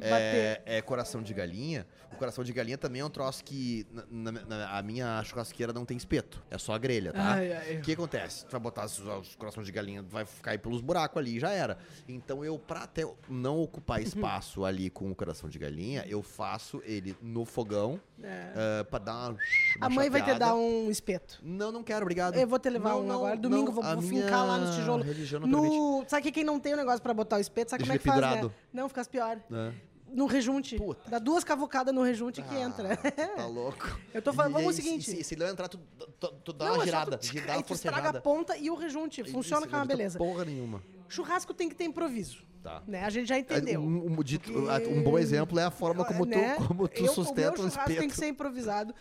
[0.00, 1.86] é, é coração de galinha.
[2.12, 5.72] O coração de galinha também é um troço que na, na- na- a minha churrasqueira
[5.72, 7.36] não tem espeto, é só a grelha, tá?
[7.78, 8.44] O que acontece?
[8.44, 11.50] Tu vai botar os, os coração de galinha, vai cair pelos buracos ali e já
[11.50, 11.78] era.
[12.08, 16.82] Então eu, pra até não ocupar espaço ali com o coração de galinha, eu faço
[16.84, 18.52] ele no fogão É.
[18.80, 19.38] ah, pra dar uma,
[19.80, 21.38] A uma mãe vai te dar um espeto.
[21.42, 22.34] Não, não quero, obrigado.
[22.36, 23.36] Eu vou te levar Não, um não, agora.
[23.36, 25.06] Domingo não, vou, a vou fincar lá nos tijolos.
[25.06, 25.76] religião não permite.
[25.76, 26.04] No...
[26.08, 28.20] Sabe que quem não tem o negócio pra botar o espeto, sabe Deixa como é
[28.20, 28.50] que faz, né?
[28.72, 29.38] Não, fica pior.
[29.48, 29.72] né?
[30.12, 30.76] No rejunte.
[30.76, 31.08] Puta.
[31.10, 32.96] Dá duas cavucadas no rejunte que Ah, entra.
[32.96, 33.98] Tá louco.
[34.12, 35.10] Eu tô falando, vamos o seguinte.
[35.10, 35.78] Se, se ele entrar, tu,
[36.18, 37.18] tu, tu dá Não, uma é girada.
[37.18, 39.22] tu- Dá uma tu estraga a ponta e o rejunte.
[39.24, 40.18] Funciona Isso, que é uma beleza.
[40.18, 40.82] Porra nenhuma.
[41.08, 42.44] Churrasco tem que ter improviso.
[42.62, 42.82] Tá.
[42.86, 43.02] Né?
[43.04, 43.80] A gente já entendeu.
[43.80, 46.56] Um, um, um bom exemplo é a forma como tu, né?
[46.56, 48.00] como tu Eu- sustenta o o meu churrasco espeto.
[48.00, 48.94] tem que ser improvisado.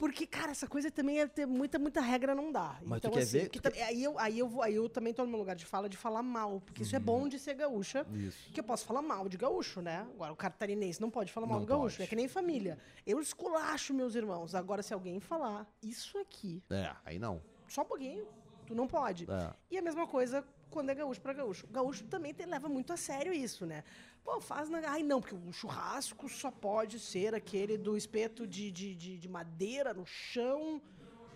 [0.00, 2.78] Porque, cara, essa coisa também é ter muita, muita regra não dá.
[2.82, 4.74] Mas tu então, quer assim, ver- que tu tam- aí, eu, aí, eu vou, aí
[4.74, 6.62] eu também tô no meu lugar de fala de falar mal.
[6.64, 8.06] Porque isso é bom de ser gaúcha.
[8.08, 8.16] Uhum.
[8.16, 8.50] Isso.
[8.50, 10.06] Que eu posso falar mal de gaúcho, né?
[10.14, 11.98] Agora, o catarinense não pode falar mal Não do gaúcho.
[11.98, 12.04] pode.
[12.04, 12.78] É que nem família.
[13.06, 14.54] Eu esculacho meus irmãos.
[14.54, 17.42] Agora, se alguém falar isso aqui, É, aí não.
[17.68, 18.26] só um pouquinho,
[18.66, 19.26] tu não pode.
[19.30, 19.52] É.
[19.70, 21.66] E a mesma coisa quando é gaúcho pra gaúcho.
[21.66, 23.82] Gaúcho também te- leva muito a sério isso, né?
[24.24, 24.78] Pô, faz na.
[24.88, 29.28] Ai, não, porque o churrasco só pode ser aquele do espeto de, de, de, de
[29.28, 30.80] madeira no chão,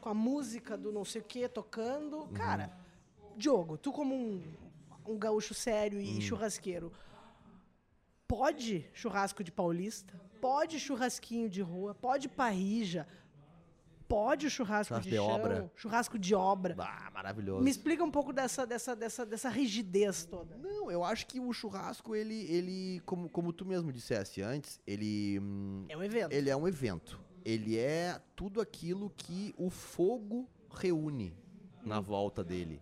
[0.01, 2.27] com a música do não sei o que tocando.
[2.29, 2.71] Cara,
[3.37, 4.43] Diogo, tu como um,
[5.07, 6.93] um gaúcho sério e churrasqueiro,
[8.29, 10.15] pode churrasco de paulista?
[10.41, 11.95] Pode churrasquinho de rua?
[11.95, 13.07] Pode parrija?
[14.15, 15.27] Pode o churrasco, Churrasco de, de chão?
[15.27, 15.73] obra.
[15.75, 16.77] Churrasco de obra.
[16.79, 17.63] Ah, maravilhoso.
[17.65, 20.57] Me explica um pouco dessa, dessa, dessa, dessa rigidez toda.
[20.57, 25.41] Não, eu acho que o churrasco, ele, ele como, como tu mesmo dissesse antes, ele,
[25.41, 26.33] hum, É um evento.
[26.33, 27.21] ele é um evento.
[27.45, 31.37] Ele é tudo aquilo que o fogo reúne
[31.85, 32.81] na volta dele.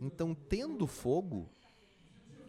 [0.00, 1.48] Então, tendo fogo,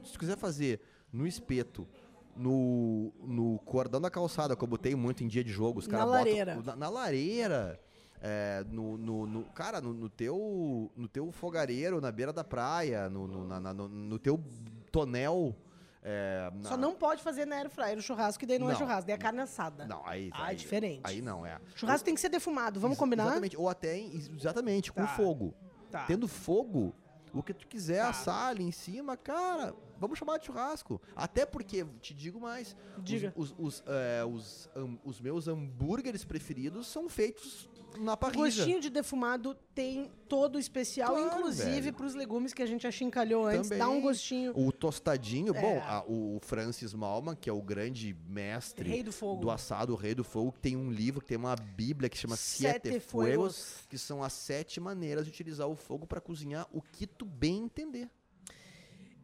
[0.03, 0.79] se tu quiser fazer
[1.11, 1.87] no espeto,
[2.35, 6.05] no, no cordão da calçada, como tem muito em dia de jogo, os Na caras
[6.11, 6.55] botam- lareira.
[6.63, 7.79] Na, na lareira.
[8.21, 13.09] É, no, no, no- cara, no, no teu, no teu fogareiro, na beira da praia,
[13.09, 14.43] no, no, na- na- no, no teu
[14.91, 15.55] tonel.
[16.03, 18.71] é, na- Só não pode fazer na air fryer o churrasco, que daí não, é
[18.73, 18.79] Não.
[18.79, 19.85] churrasco, daí é carne assada.
[19.85, 20.29] Não, aí.
[20.33, 21.01] Ah, é aí, diferente.
[21.03, 21.59] Aí não, é.
[21.75, 23.23] Churrasco tem que ser defumado, vamos combinar?
[23.25, 25.07] Exatamente, ou até, em- exatamente, com Tá.
[25.07, 25.53] fogo.
[25.91, 26.05] Tá.
[26.05, 26.93] Tendo fogo,
[27.33, 28.09] o que tu quiser Tá.
[28.09, 31.01] assar ali em cima, cara, vamos chamar de churrasco.
[31.15, 33.33] Até porque, te digo mais, os- Diga.
[33.35, 37.69] Os, os, é, os, ham- os meus hambúrgueres preferidos são feitos
[37.99, 38.45] na O parrilla.
[38.45, 41.93] gostinho de defumado tem todo o especial, Claro, inclusive velho.
[41.95, 43.79] pros legumes que a gente achincalhou antes, Também.
[43.79, 44.53] dá um gostinho.
[44.55, 45.59] O tostadinho, É.
[45.61, 50.13] bom, a- o Francis Malman, que é o grande mestre do do assado, o rei
[50.13, 53.55] do fogo, que tem um livro, que tem uma bíblia que chama Sete Siete, Fuegos.
[53.55, 57.25] Fuegos, que são as sete maneiras de utilizar o fogo para cozinhar o que tu
[57.25, 58.07] bem entender.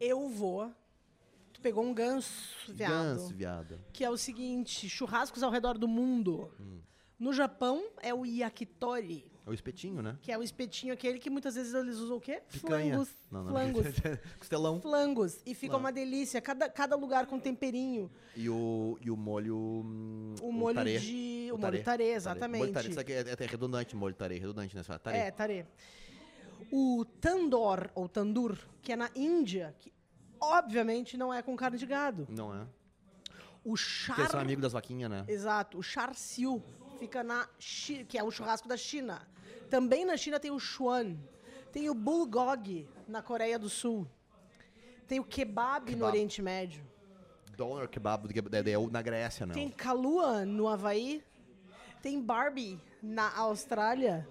[0.00, 0.72] Eu vou.
[1.52, 2.90] Tu pegou um ganso, viado.
[2.90, 3.80] Ganso, viado.
[3.92, 6.52] Que é o seguinte: churrascos ao redor do mundo.
[6.60, 6.80] Hum.
[7.18, 10.18] No Japão é o yakitori, É o espetinho, né?
[10.20, 12.42] que é o espetinho aquele que muitas vezes eles usam o quê?
[12.52, 12.92] Picanha.
[12.92, 13.08] Flangos.
[13.30, 13.50] Não, não.
[13.52, 13.86] Flangos.
[14.38, 14.80] Costelão.
[14.82, 15.40] Flangos.
[15.46, 15.80] E fica Não.
[15.80, 16.42] uma delícia.
[16.42, 18.10] Cada, cada lugar com temperinho.
[18.36, 19.56] E o, e o molho.
[19.56, 20.98] hum, O molho tarê.
[20.98, 21.48] de.
[21.50, 21.78] O, O molho tarê.
[21.82, 22.72] tarê, Molho exatamente.
[22.72, 22.88] tarê.
[22.90, 24.82] Isso aqui é, é redundante, molho tarê, redundante, né?
[24.82, 25.16] Só Tarê.
[25.16, 25.64] É, tarê.
[26.72, 29.92] O Tandoor, ou Tandoor, que é na Índia, que
[30.40, 32.26] obviamente não é com carne de gado.
[32.30, 32.66] Não é?
[33.64, 34.18] O char...
[34.18, 35.24] eles são amigos das vaquinhas, né?
[35.28, 36.62] Exato, o char siu
[36.98, 38.04] fica na Chi...
[38.04, 39.26] que é o churrasco da China.
[39.70, 41.16] Também na China tem o chuan.
[41.72, 44.06] Tem o bulgogi na Coreia do Sul.
[45.06, 46.08] Tem o kebab, no Kebab.
[46.12, 46.84] Oriente Médio.
[47.56, 49.54] Doner kebab de- de- de- na Grécia, não.
[49.54, 51.22] Tem kalua no Havaí.
[52.02, 54.28] Tem Barbie na Austrália.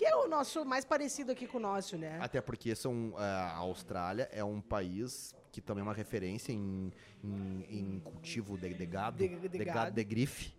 [0.00, 2.18] Que é o nosso mais parecido aqui com o nosso, né?
[2.22, 6.90] Até porque são, é, a Austrália é um país que também é uma referência em,
[7.22, 9.94] em, em cultivo de, de gado, De- de gado gado.
[9.94, 10.54] de grife.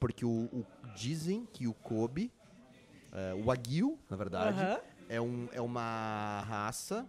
[0.00, 0.64] Porque o, o-
[0.96, 2.32] dizem que o Kobe,
[3.12, 4.80] é, o Wagyu, na verdade, Aham.
[5.06, 7.06] é, um, é uma raça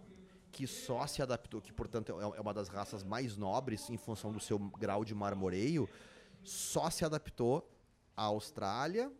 [0.52, 4.30] que só se adaptou, que portanto é é uma das raças mais nobres em função
[4.30, 5.88] do seu grau de marmoreio,
[6.42, 7.66] só se adaptou
[8.14, 9.10] à Austrália,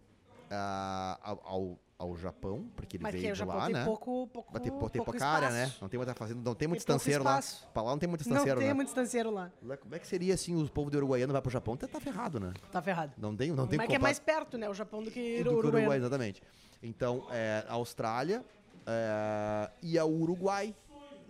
[0.51, 3.85] a- ao, ao, ao Japão, porque ele Mas veio que o de lá, tem né?
[3.85, 5.67] pouco, pouco, Vai ter, pouco pouca área, espaço.
[5.69, 5.75] né?
[5.83, 7.41] Não tem muita fazenda, não tem muito pouco estanceiro lá.
[7.75, 8.75] Pra lá não tem muito Não estanceiro, tem né?
[8.75, 9.53] muito estanceiro lá.
[9.63, 11.77] Lá, Como é que seria assim, os povos de Uruguaiano vai pro Japão?
[11.77, 12.55] Tá, tá ferrado, né?
[12.73, 13.13] Tá ferrado.
[13.19, 14.67] Não tem, não tem Mas como que é mais perto, né?
[14.71, 15.81] O Japão do que do o o Uruguai.
[15.83, 16.43] Uruguai, exatamente.
[16.83, 18.43] Então, é, a Austrália
[18.87, 20.75] é, e a Uruguai,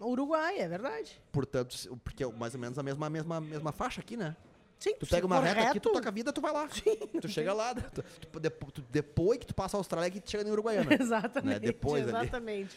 [0.01, 1.21] Uruguai, é verdade.
[1.33, 4.37] portanto, porque é mais ou menos a mesma, mesma, mesma faixa aqui, né?
[4.81, 6.66] Sim, Tu pega uma reta aqui, tu reto- toca a vida, tu vai lá.
[7.20, 8.03] Tu chega lá, tu-
[8.33, 10.89] tu- depo- tu- depois que tu passa a Austrália, que tu chega em Uruguaiana.
[10.99, 11.47] Exatamente.
[11.47, 11.59] né?
[11.61, 12.16] Depois ali.
[12.16, 12.74] exatamente.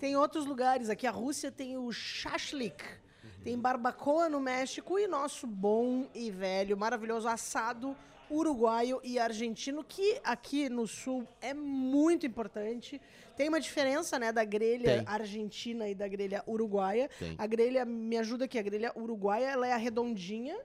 [0.00, 0.88] Tem outros lugares.
[0.88, 2.82] Aqui a Rússia tem o shashlik.
[3.44, 7.94] Tem barbacoa no México e nosso bom e velho, maravilhoso assado
[8.30, 12.98] uruguaio e argentino, que aqui no sul é muito importante.
[13.36, 15.04] Tem uma diferença, né, da grelha Tem.
[15.06, 17.10] argentina e da grelha uruguaia.
[17.18, 17.34] Tem.
[17.36, 20.56] A grelha, me ajuda aqui, a grelha uruguaia, ela é arredondinha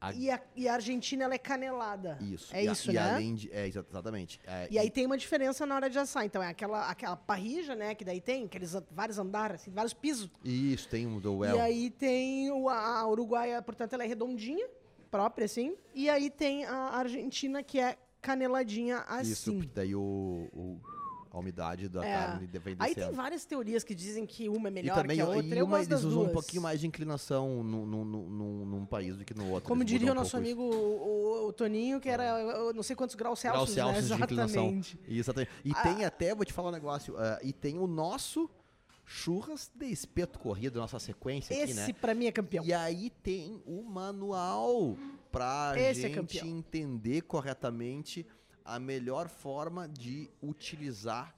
[0.00, 2.18] A- e, a, e a argentina, ela é canelada.
[2.20, 2.54] Isso.
[2.54, 3.00] É e a- isso, e né?
[3.10, 3.50] além de.
[3.52, 4.38] É, exa- exatamente.
[4.46, 6.24] É, E aí tem uma diferença na hora de assar.
[6.24, 7.94] Então é aquela, aquela parrija, né?
[7.94, 10.30] Que daí tem aqueles vários andares, assim, vários pisos.
[10.44, 11.56] Isso, tem um do well.
[11.56, 14.68] E aí tem o, a a uruguaia, portanto, ela é redondinha,
[15.10, 15.74] própria, assim.
[15.94, 19.58] E aí tem a argentina, que é caneladinha Isso, assim.
[19.58, 20.80] porque daí o, o-
[21.36, 22.12] a umidade da É.
[22.14, 25.22] carne vem Aí tem várias teorias que dizem que uma é E melhor também que
[25.22, 25.58] a e outra.
[25.58, 26.30] Eu uma, eles usam duas.
[26.30, 29.68] um pouquinho mais de inclinação num, num, num, num país do que no outro.
[29.68, 32.96] Como Eles diria o um nosso amigo o, o- Toninho, que era eu não sei
[32.96, 33.48] quantos graus isso.
[33.48, 33.92] Graus Celsius, né?
[33.92, 34.64] Celsius de inclinação.
[34.64, 34.98] Exatamente.
[35.08, 35.50] Exatamente.
[35.64, 35.82] E Ah.
[35.82, 38.48] tem até, vou te falar um negócio, ah, e tem o nosso
[39.04, 41.92] churras de espeto corrido, nossa sequência aqui, Esse, né?
[42.00, 42.64] pra mim, é campeão.
[42.64, 44.96] E aí tem o manual
[45.30, 46.46] pra Esse é gente campeão.
[46.46, 48.26] entender corretamente
[48.66, 51.34] a melhor forma de utilizar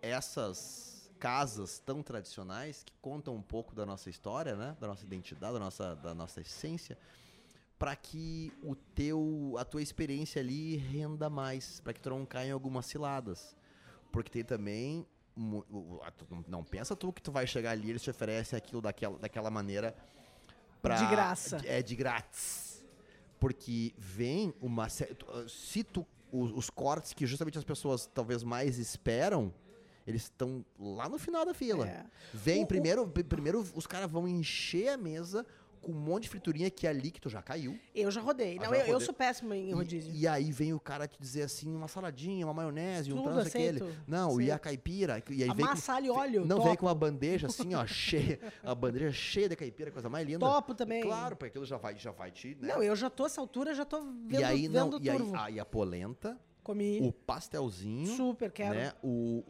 [0.00, 4.76] essas casas tão tradicionais que contam um pouco da nossa história, né?
[4.80, 6.98] Da nossa identidade, da nossa, da nossa essência,
[7.78, 12.48] para que o teu, a tua experiência ali renda mais, para que tu não caia
[12.48, 13.56] em algumas ciladas.
[14.12, 15.06] Porque tem também
[16.46, 19.50] não- pensa tu que tu vai chegar ali e eles te oferecem aquilo daquela, daquela
[19.50, 19.94] maneira
[20.80, 21.60] pra, De graça.
[21.64, 22.84] É de grátis.
[23.40, 26.06] Porque vem uma se tu
[26.42, 29.52] os, os cortes que justamente as pessoas talvez mais esperam,
[30.06, 31.88] eles estão lá no final da fila.
[31.88, 32.04] É.
[32.32, 35.46] Vem O- o- primeiro, pri- primeiro os caras vão encher a mesa
[35.84, 37.78] com um monte de friturinha que é ali que tu já caiu.
[37.94, 38.58] Eu já rodei.
[38.58, 39.06] Ah, Não, já eu, eu rodei.
[39.06, 40.12] sou péssimo em rodízio.
[40.12, 43.32] E, e aí vem o cara te dizer assim, uma saladinha, uma maionese, um Tudo
[43.34, 43.84] tranço aquele.
[44.06, 45.22] Não, e a caipira.
[45.30, 46.68] E aí vem com, e óleo, Não, topo.
[46.68, 48.40] vem com uma bandeja assim, ó, cheia.
[48.62, 50.40] A bandeja cheia de caipira, coisa mais linda.
[50.40, 51.02] Topo também.
[51.02, 52.56] Claro, porque aquilo já vai, já vai te.
[52.60, 52.68] Né?
[52.74, 55.54] Não, eu já tô essa altura, já tô vendo, e aí, não, vendo e aí,
[55.54, 56.98] e a polenta, Comi.
[57.00, 58.74] o pastelzinho, Super, quero.
[58.74, 58.92] né?
[59.02, 59.44] O,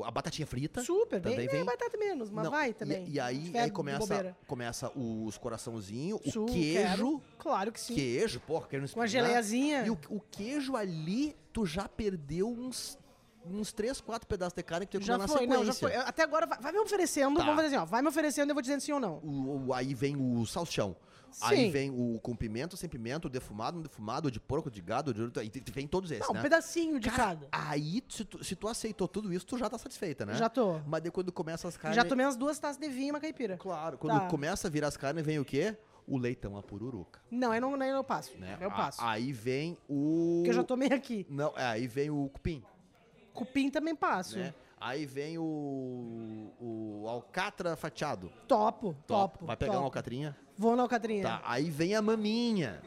[0.00, 0.82] o, a batatinha frita.
[0.82, 1.64] Super, bem, também é vem.
[1.64, 3.08] batata menos, mas Não, vai e- também.
[3.08, 4.36] E, aí, Tiver aí de começa, bobeira.
[4.46, 6.72] começa os coraçãozinhos, o Su, queijo.
[6.88, 7.22] quero.
[7.38, 7.94] Claro que sim.
[7.94, 9.86] Queijo, porra, queijo Com a geleiazinha.
[9.86, 12.98] E o, o queijo ali, tu já perdeu uns,
[13.44, 16.00] uns 3, 4 pedaços de carne que tu Já na foi, não, já sequência.
[16.00, 16.08] foi.
[16.08, 17.44] Até agora, vai, vai me oferecendo, Tá.
[17.44, 17.84] vamos fazer assim, ó.
[17.86, 19.20] Vai me oferecendo e eu vou dizendo sim ou não.
[19.22, 20.96] O- aí vem o salchão.
[21.42, 21.70] Aí Sim.
[21.70, 25.12] vem o com pimenta, sem pimenta, o defumado, não defumado, o de porco, de gado,
[25.12, 25.22] de...
[25.44, 26.40] e vem todos esses, Não, né?
[26.40, 27.48] um pedacinho de Cara, cada.
[27.52, 30.34] Aí, se tu, se tu aceitou tudo isso, tu já tá satisfeita, né?
[30.34, 30.78] Já tô.
[30.86, 31.96] Mas daí quando começa as carnes...
[31.96, 33.56] Já tomei umas duas taças de vinho e uma caipira.
[33.56, 34.26] Claro, quando Tá.
[34.28, 35.76] começa a virar as carnes, vem o quê?
[36.06, 37.20] O leitão, a pururuca.
[37.30, 38.36] Não, aí não, aí eu passo.
[38.38, 38.56] Né?
[38.60, 39.02] Eu A- passo.
[39.04, 40.36] aí vem o...
[40.38, 41.26] Porque eu já tomei aqui.
[41.28, 42.62] Não, é, aí vem o cupim,
[43.34, 44.38] Cupim também passo.
[44.38, 44.54] né?
[44.78, 48.30] Aí vem o, o alcatra fatiado.
[48.46, 49.46] Topo, topo.
[49.46, 49.80] Vai pegar topo.
[49.80, 50.36] uma alcatrinha.
[50.56, 51.22] Vou na alcatrinha.
[51.22, 52.82] Tá, aí vem a maminha,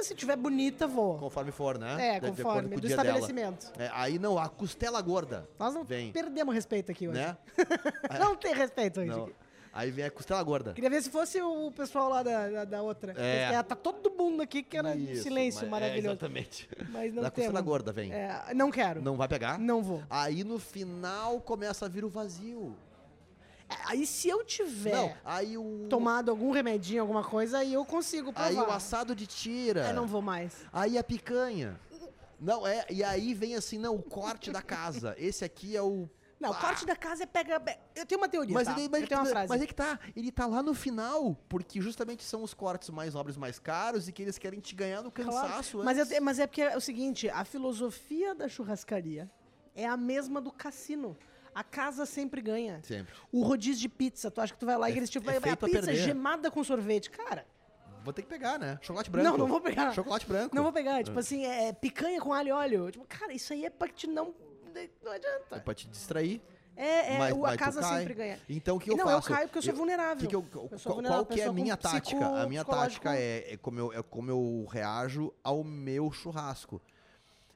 [0.00, 1.18] Se tiver bonita, vou.
[1.18, 2.16] conforme for, né?
[2.16, 2.76] É, conforme.
[2.76, 3.72] Do estabelecimento.
[3.78, 5.48] É, aí não, a costela gorda.
[5.58, 6.12] Nós não Vem.
[6.12, 7.18] perdemos respeito aqui hoje.
[7.18, 7.36] Né?
[8.18, 9.10] não tem respeito hoje.
[9.10, 9.30] Não.
[9.74, 10.74] Aí vem a costela gorda.
[10.74, 13.12] Queria ver se fosse o pessoal lá da, da, da outra.
[13.16, 13.46] É.
[13.50, 16.08] Porque Tá todo mundo aqui que era Isso, silêncio mas- é, maravilhoso.
[16.10, 16.68] exatamente.
[16.90, 17.46] Mas não Da temos.
[17.48, 18.12] costela gorda vem.
[18.12, 19.00] É, não quero.
[19.00, 19.58] Não, Não vai pegar?
[19.82, 20.02] vou.
[20.10, 22.76] Aí no final começa a vir o vazio.
[23.70, 25.86] É, Aí se eu tiver Não, aí o.
[25.88, 28.50] tomado algum remedinho, alguma coisa, aí eu consigo provar.
[28.50, 29.86] Aí o assado de tira.
[29.86, 30.52] É, não vou mais.
[30.70, 31.80] Aí a picanha.
[32.38, 32.84] Não, é.
[32.90, 35.14] E aí vem assim, não, o corte da casa.
[35.16, 36.06] Esse aqui é o.
[36.42, 37.62] Não, o corte da casa é pega...
[37.94, 38.72] Eu tenho uma teoria, Mas, tá?
[38.78, 39.48] ele, mas, eu tenho uma frase.
[39.48, 43.14] mas é que tá, ele tá lá no final, porque justamente são os cortes mais
[43.14, 45.30] nobres, mais caros e que eles querem te ganhar no Claro.
[45.30, 46.12] cansaço Mas, antes.
[46.12, 49.30] é, mas é porque é o seguinte, a filosofia da churrascaria
[49.74, 51.16] é a mesma do cassino.
[51.54, 52.80] A casa sempre ganha.
[52.82, 53.12] Sempre.
[53.30, 55.36] O rodízio de pizza, tu acha que tu vai lá e É- eles tipo, é
[55.36, 57.10] a pizza gemada com sorvete.
[57.10, 57.46] Cara,
[58.04, 58.80] Vou ter que pegar, né?
[58.82, 59.28] Chocolate branco.
[59.30, 59.92] não, não vou pegar.
[59.92, 60.56] Chocolate branco.
[60.56, 61.04] Não vou pegar.
[61.04, 62.90] Tipo assim, é picanha com alho e óleo.
[62.90, 64.34] Tipo, cara, isso aí é pra te não.
[65.02, 65.60] Não É adianta.
[65.60, 66.40] pra te distrair.
[66.74, 68.40] É, é, mas, o, a casa sempre ganha.
[68.48, 69.28] Então o que eu não, eu faço?
[69.28, 70.16] caio porque eu sou vulnerável.
[70.22, 72.26] que que eu- Eu sou qual, vulnerável, qual que é a minha tática?
[72.26, 76.80] A minha tática é, é como eu, é como eu reajo ao meu churrasco.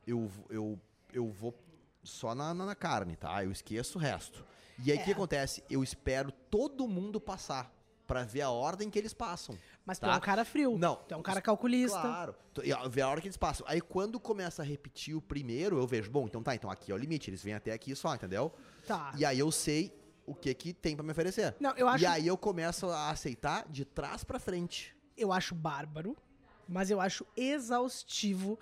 [0.06, 0.78] Eu, eu,
[1.14, 1.54] eu vou
[2.02, 3.42] só na, na, na carne, tá?
[3.42, 4.44] Eu esqueço o resto.
[4.84, 5.14] E aí o que É.
[5.14, 5.64] acontece?
[5.70, 7.72] Eu espero todo mundo passar
[8.06, 9.58] pra ver a ordem que eles passam.
[9.86, 10.12] Mas tu tá?
[10.12, 10.76] é um cara frio.
[10.76, 10.96] Não.
[10.96, 12.00] Tu é um cara calculista.
[12.00, 12.34] Claro.
[12.52, 13.64] Tu- e, Ver a hora que eles passam.
[13.68, 16.94] Aí quando começa a repetir o primeiro, eu vejo, bom, então tá, então aqui é
[16.94, 18.52] o limite, eles vêm até aqui só, entendeu?
[18.86, 19.12] Tá.
[19.16, 21.54] E aí eu sei o que que tem pra me oferecer.
[21.60, 24.94] Não, eu acho- E aí eu começo a aceitar de trás pra frente.
[25.16, 26.16] Eu acho bárbaro,
[26.68, 28.58] mas eu acho exaustivo.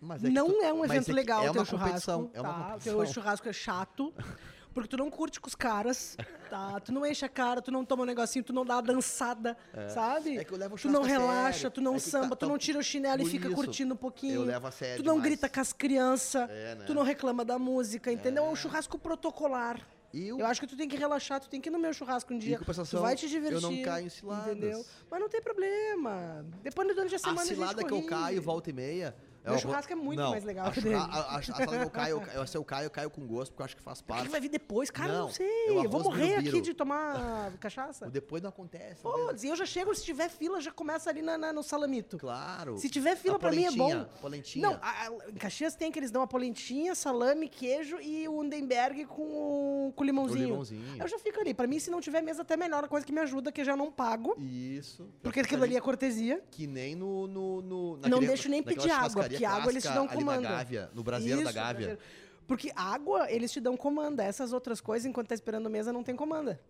[0.00, 2.10] Mas é não tu- é um evento que legal é o teu churrasco.
[2.32, 2.58] é uma tá?
[2.58, 2.96] O competição.
[2.96, 4.14] teu churrasco é chato.
[4.76, 6.18] Porque tu não curte com os caras,
[6.50, 6.78] tá?
[6.80, 9.56] Tu não enche a cara, tu não toma um negocinho, tu não dá uma dançada,
[9.88, 10.36] sabe?
[10.36, 11.70] É que eu levo o Tu não a relaxa, sério.
[11.70, 13.94] tu não É que samba, tá- tu não tira o chinelo e fica isso, curtindo
[13.94, 14.34] um pouquinho.
[14.34, 15.30] eu levo a sério Tu não demais.
[15.30, 16.84] grita com as crianças, É, né?
[16.84, 18.44] tu não reclama da música, entendeu?
[18.44, 19.80] É um churrasco protocolar.
[20.12, 21.94] E o- Eu acho que tu tem que relaxar, tu tem que ir no meu
[21.94, 22.58] churrasco um dia.
[22.58, 23.54] tu vai te divertir.
[23.54, 24.48] eu não caio em ciladas.
[24.54, 24.84] Entendeu?
[25.10, 26.44] Mas não tem problema.
[26.62, 29.16] Depois durante a semana a cilada a gente que eu caio volta e meia.
[29.46, 30.94] Meu eu- churrasco é muito não, mais legal que dele.
[30.96, 33.62] a, a, a que eu caio, eu, se eu caio, eu caio com gosto, porque
[33.62, 34.28] eu acho que faz O que parte.
[34.28, 34.90] vai vir depois?
[34.90, 35.46] Cara, não, Não, sei.
[35.46, 38.06] é Eu vou morrer aqui de tomar cachaça.
[38.08, 39.02] O depois não acontece.
[39.02, 42.18] Pô, e eu já chego, se tiver fila, já começa ali na, na- no salamito.
[42.18, 42.76] Claro.
[42.78, 44.04] Se tiver fila, A pra mim é bom.
[44.20, 44.68] polentinha.
[44.68, 49.04] Não, a- em Caxias tem que eles dão a polentinha, salame, queijo e o Undenberg
[49.06, 50.44] com, com limãozinho.
[50.44, 50.96] O limãozinho.
[51.02, 51.54] Eu já fico ali.
[51.54, 52.84] Pra mim, se não tiver mesa, até melhor.
[52.84, 54.34] A coisa que me ajuda, que eu já não pago.
[54.40, 55.08] Isso.
[55.22, 56.42] Porque aquilo ali é cortesia.
[56.50, 57.26] Que nem no.
[57.26, 60.42] no, no Não deixo nem pedir água, porque água eles te dão comando.
[60.42, 61.74] Gávea, no Brasileiro da Isso, Gávea.
[61.74, 62.00] brasileiro.
[62.46, 64.22] Porque água, eles te dão comanda.
[64.22, 66.60] Essas outras coisas, enquanto tá esperando mesa, não tem comanda.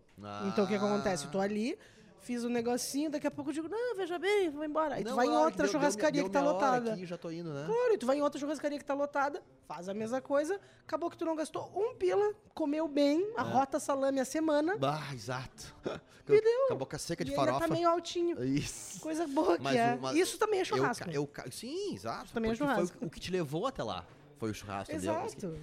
[0.47, 1.25] Então o que, que acontece?
[1.25, 1.77] Eu tô ali,
[2.27, 4.95] fiz um negocinho, daqui a pouco eu digo, não, veja bem, vou embora.
[4.95, 6.93] Aí tu Não, vai em outra deu- churrascaria deu- que tá deu minha hora lotada.
[6.93, 7.63] Aqui, já tô indo, né?
[7.65, 11.09] Claro, e tu vai em outra churrascaria que tá lotada, faz a mesma coisa, acabou
[11.09, 13.39] que tu não gastou um pila, comeu bem, É.
[13.39, 15.73] arrota salame a semana, Ah, exato.
[16.29, 16.67] E deu.
[16.67, 17.67] Com a boca seca de e ainda farofa.
[17.69, 18.43] tá meio altinho.
[18.43, 18.99] Isso.
[18.99, 19.95] Coisa boa que Mas é.
[19.95, 21.09] mas Isso também é Eu churrasco.
[21.09, 22.33] Eu, ca- sim, exato.
[22.33, 22.97] também é porque foi churrasco.
[23.01, 24.05] o, o que te levou até lá.
[24.37, 24.93] Foi o churrasco.
[24.93, 25.57] Exato.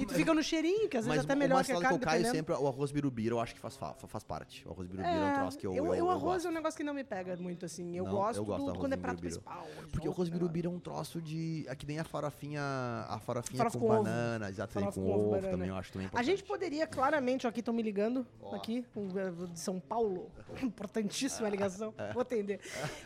[0.00, 1.96] E tu fica no cheirinho, que às vezes Mas até o melhor que a carne,
[1.96, 2.36] eu caio dependendo.
[2.36, 4.66] sempre, o arroz birubiru, eu acho que faz, fa- faz parte.
[4.66, 6.76] O arroz birubiru é, um troço que eu, eu, eu, eu arroz é um negócio
[6.76, 7.96] que não me pega muito, assim.
[7.96, 9.40] Eu Não, gosto, eu gosto do, do quando é prato birubiru.
[9.42, 9.66] principal.
[9.90, 11.64] Porque o arroz birubiru é um troço de...
[11.68, 12.60] É que nem a farofinha...
[13.08, 16.26] A farofinha com, com banana, Farofa com com ovo, também, eu acho também A importante.
[16.26, 18.54] gente poderia claramente, ó, aqui estão me ligando, Ó.
[18.54, 20.30] aqui, eh, de São Paulo,
[20.62, 21.48] importantíssima É.
[21.48, 22.60] a ligação, vou atender.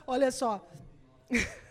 [0.06, 0.66] Olha só.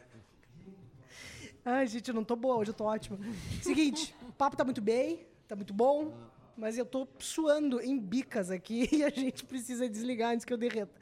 [1.63, 3.19] Ai, gente, eu não tô boa, hoje eu tô ótima.
[3.61, 6.13] Seguinte, o papo tá muito bem, tá muito bom,
[6.57, 10.57] mas eu tô suando em bicas aqui e a gente precisa desligar antes que eu
[10.57, 10.99] derreta.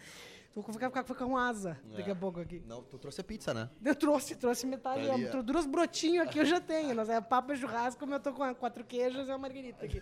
[0.53, 2.61] Vou ficar, ficar, ficar com asa daqui a pouco aqui.
[2.67, 3.69] Não, tu trouxe a pizza, né?
[3.85, 5.41] Eu trouxe, trouxe metade, Tá ali, ó, ó.
[5.41, 6.93] duas brotinhos aqui eu já tenho.
[6.93, 10.01] Nós é papa churrasco, como eu tô com quatro queijos e uma margarita aqui.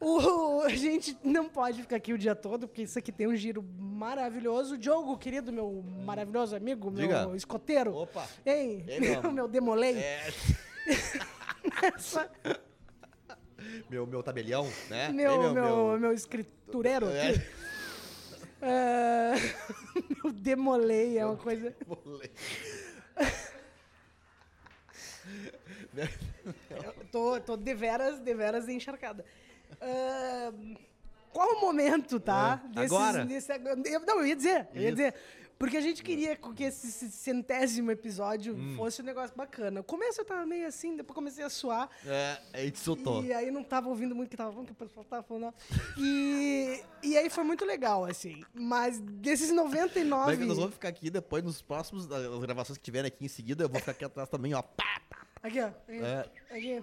[0.00, 3.34] O, a gente não pode ficar aqui o dia todo, porque isso aqui tem um
[3.34, 4.78] giro maravilhoso.
[4.78, 7.26] Diogo, querido, meu maravilhoso amigo, Diga.
[7.26, 7.94] meu escoteiro.
[7.94, 8.26] Opa.
[8.46, 8.84] Hein?
[8.86, 9.96] Ei, meu meu demolei.
[9.98, 10.28] É,
[11.94, 12.30] Essa-
[13.90, 15.08] meu, meu tabelião, né?
[15.08, 17.30] meu, Ei, meu, meu, escritureiro É.
[17.30, 17.42] aqui.
[18.62, 19.32] É,
[20.22, 21.74] meu demolei é uma coisa.
[21.86, 22.30] Bolei.
[26.70, 29.24] Eu tô, tô deveras, deveras encharcada.
[29.80, 30.52] Ah,
[31.32, 32.62] qual o momento, tá?
[32.74, 33.24] É, agora?
[33.24, 35.14] desse- eu, não, eu ia dizer, eu ia dizer.
[35.58, 38.74] Porque a gente queria que esse centésimo episódio Hum.
[38.76, 39.72] fosse um negócio bacana.
[39.80, 41.90] No começo eu tava meio assim, depois comecei a suar.
[42.06, 43.24] É, aí te soltou.
[43.24, 45.52] E aí não tava ouvindo muito o que tava falando, que o pessoal tava falando.
[45.98, 48.40] E, e aí foi muito legal, assim.
[48.54, 50.36] Mas desses Como é 99.
[50.36, 53.68] que nós vamos ficar aqui depois, nos próximos, gravações que tiverem aqui em seguida, eu
[53.68, 54.62] vou ficar aqui atrás também, ó.
[55.42, 55.66] Aqui, ó.
[55.66, 55.74] Aqui.
[55.88, 56.30] É.
[56.56, 56.82] aqui.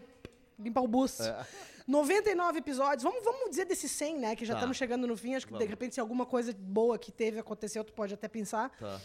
[0.60, 1.24] limpar o busto.
[1.24, 1.46] É.
[1.88, 3.04] 99 episódios.
[3.04, 4.36] Vamos, vamos dizer desses 100, né?
[4.36, 4.60] Que já Tá.
[4.60, 5.36] estamos chegando no fim.
[5.36, 5.70] Acho que de Vamos.
[5.70, 8.70] repente, se alguma coisa boa que teve aconteceu, tu pode até pensar.
[8.78, 9.00] Tá.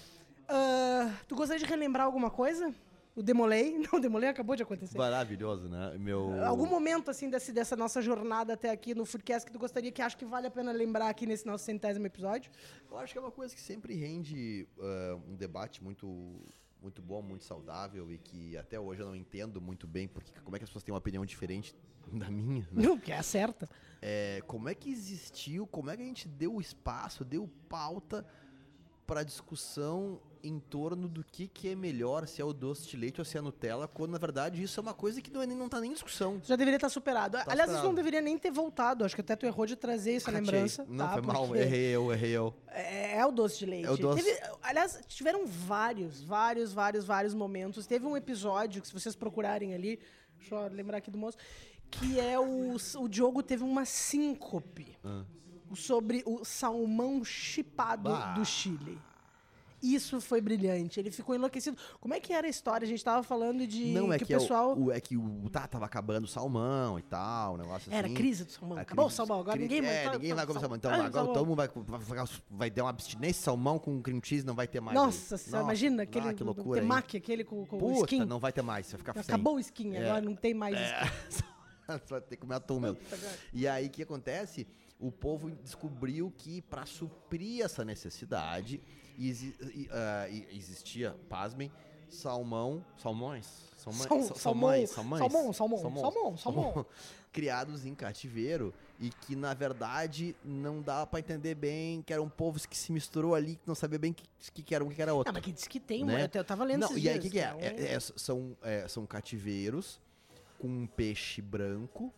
[0.48, 2.74] Ah, tu gostaria de relembrar alguma coisa?
[3.14, 3.76] O Demolei?
[3.92, 4.96] Não, o Demolei acabou de acontecer.
[4.96, 5.96] Maravilhoso, né?
[5.98, 6.42] Meu...
[6.44, 10.00] Algum momento, assim, desse, dessa nossa jornada até aqui no Foodcast que tu gostaria que
[10.00, 12.50] acho que vale a pena lembrar aqui nesse nosso centésimo episódio?
[12.90, 16.06] Eu acho que é uma coisa que sempre rende ah, um debate muito,
[16.82, 20.56] muito bom, muito saudável e que até hoje eu não entendo muito bem porque como
[20.56, 21.74] é que as pessoas têm uma opinião diferente
[22.12, 22.66] da minha.
[22.72, 22.82] né?
[22.82, 23.68] Não, que é certa.
[24.00, 28.26] É, como é que existiu, como é que a gente deu espaço, deu pauta
[29.06, 33.20] para discussão em torno do que, que é melhor, se é o doce de leite
[33.20, 35.46] ou se é a Nutella, quando na verdade isso é uma coisa que não, é,
[35.46, 36.36] nem- não tá nem em discussão.
[36.38, 37.36] Isso já deveria estar superado.
[37.36, 37.86] Aliás, isso superado.
[37.88, 39.04] não deveria nem ter voltado.
[39.04, 40.84] Acho que até tu errou de trazer essa lembrança.
[40.88, 41.12] Não, tá?
[41.14, 42.54] foi mal, errei eu, errei eu.
[42.68, 43.86] É, é o doce de leite.
[43.86, 44.22] É o doce.
[44.22, 47.86] Teve- aliás, tiveram vários, vários, vários, vários momentos.
[47.86, 49.98] Teve um episódio que, se vocês procurarem ali,
[50.38, 51.36] deixa eu lembrar aqui do moço,
[51.90, 55.24] que é o, o Diogo teve uma síncope Ah.
[55.74, 58.32] sobre o salmão chipado Bah.
[58.34, 58.98] do Chile.
[59.82, 61.00] Isso foi brilhante.
[61.00, 61.76] Ele ficou enlouquecido.
[62.00, 62.84] Como é que era a história?
[62.84, 64.72] A gente tava falando de Não, é que, que, o pessoal.
[64.72, 67.92] é, o, o- é que o tá, tava acabando o salmão e tal, um negócio
[67.92, 68.14] Era assim.
[68.14, 68.76] crise do salmão.
[68.78, 69.40] A Acabou o crise- salmão.
[69.40, 69.94] Agora cri- ninguém mais.
[69.94, 70.76] É, ninguém vai comer salmão.
[70.76, 71.32] Então Ah, agora salmão.
[71.34, 74.80] todo mundo vai, vai, vai, ter uma abstinência salmão com cream cheese, não vai ter
[74.80, 74.94] mais.
[74.94, 75.38] Nossa, aí.
[75.38, 78.24] senhora, imagina aquele ah, que loucura, temaki, aquele com, com o Puta, skin.
[78.26, 79.22] não vai ter mais, vai ficar sem.
[79.22, 80.02] Acabou o skin, É.
[80.08, 81.44] agora não tem mais skin.
[81.90, 82.98] É, Você vai ter que comer atum mesmo.
[83.52, 84.64] E aí, o que acontece?
[84.96, 88.80] O povo descobriu que para suprir essa necessidade,
[89.28, 91.70] exi- e, ah, e- existia, pasmem,
[92.08, 93.46] salmão, salmões,
[93.76, 96.86] salmões, Sal- sa- salmão, salmões, salmões, salmão, salmão, salmão, salmão.
[97.32, 102.66] criados em cativeiro e que na verdade não dá para entender bem que eram povos
[102.66, 105.14] que se misturou ali que não sabia bem que que, que era um que era
[105.14, 106.28] outro Ah, mas que diz que tem, né?
[106.34, 107.44] eu, tava lendo não, esses e aí o que, que é?
[107.56, 110.00] então- É- é- são, é, são cativeiros
[110.58, 112.12] com um peixe branco.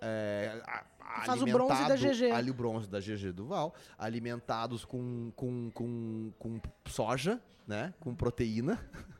[0.00, 0.84] É, a-
[1.24, 2.30] Faz o bronze da GG.
[2.32, 3.74] Ali o bronze da GG Duval.
[3.98, 7.92] Alimentados com, com, com, com soja, né?
[8.00, 8.78] Com proteína.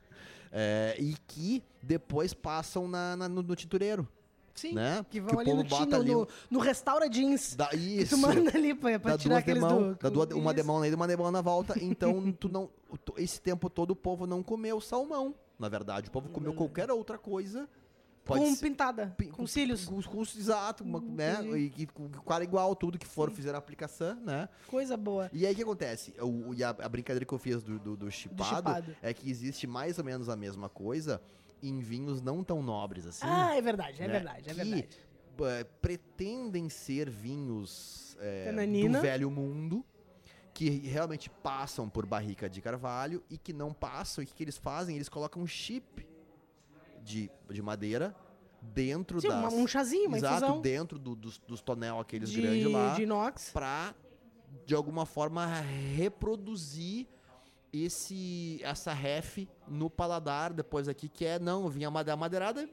[0.51, 4.07] É, e que depois passam na, na- no, no tintureiro.
[4.55, 5.05] Sim, né?
[5.07, 7.55] que Que vão o ali no, povo bota ali no, no restaura jeans.
[7.69, 8.15] Que isso.
[8.15, 10.09] tu manda ali pra, pra tirar aqueles demão, do...
[10.09, 11.75] duas, uma demão na ida e uma demão na volta.
[11.79, 12.67] Então, tu não,
[13.05, 15.35] tu- esse tempo todo o povo não comeu salmão.
[15.59, 17.69] Na verdade, o povo comeu qualquer outra coisa.
[18.25, 19.85] Pode Com ser- pintada, pi- com cílios.
[19.85, 21.33] Com, com, exato, uma- né?
[21.41, 21.73] entendi.
[21.77, 24.47] E, e com com cara igual, tudo que for, fizeram a aplicação, né?
[24.67, 25.29] Coisa boa.
[25.33, 26.13] E aí o que acontece?
[26.21, 28.95] O, e a, a brincadeira que eu fiz do, do, do chipado, chipado.
[29.01, 31.19] é que existe mais ou menos a mesma coisa
[31.61, 33.25] em vinhos não tão nobres assim.
[33.25, 34.13] ah, é verdade, é né?
[34.13, 34.87] verdade, é que, verdade.
[35.41, 38.15] eh, pretendem ser vinhos
[38.45, 38.97] Tananina.
[38.97, 39.83] do velho mundo
[40.53, 44.43] que realmente passam por barrica de carvalho e que não passam e o que, que
[44.43, 46.05] eles fazem eles colocam chip
[47.03, 48.15] de, de madeira
[48.61, 50.61] dentro Sim, das um chazinho, uma exato infusão.
[50.61, 53.51] dentro do- dos, dos tonel aqueles De, grandes lá de inox.
[53.51, 53.93] pra
[54.65, 55.45] de alguma forma
[55.95, 57.07] reproduzir
[57.71, 62.67] esse essa ref no paladar depois aqui que é não vinha a madeirada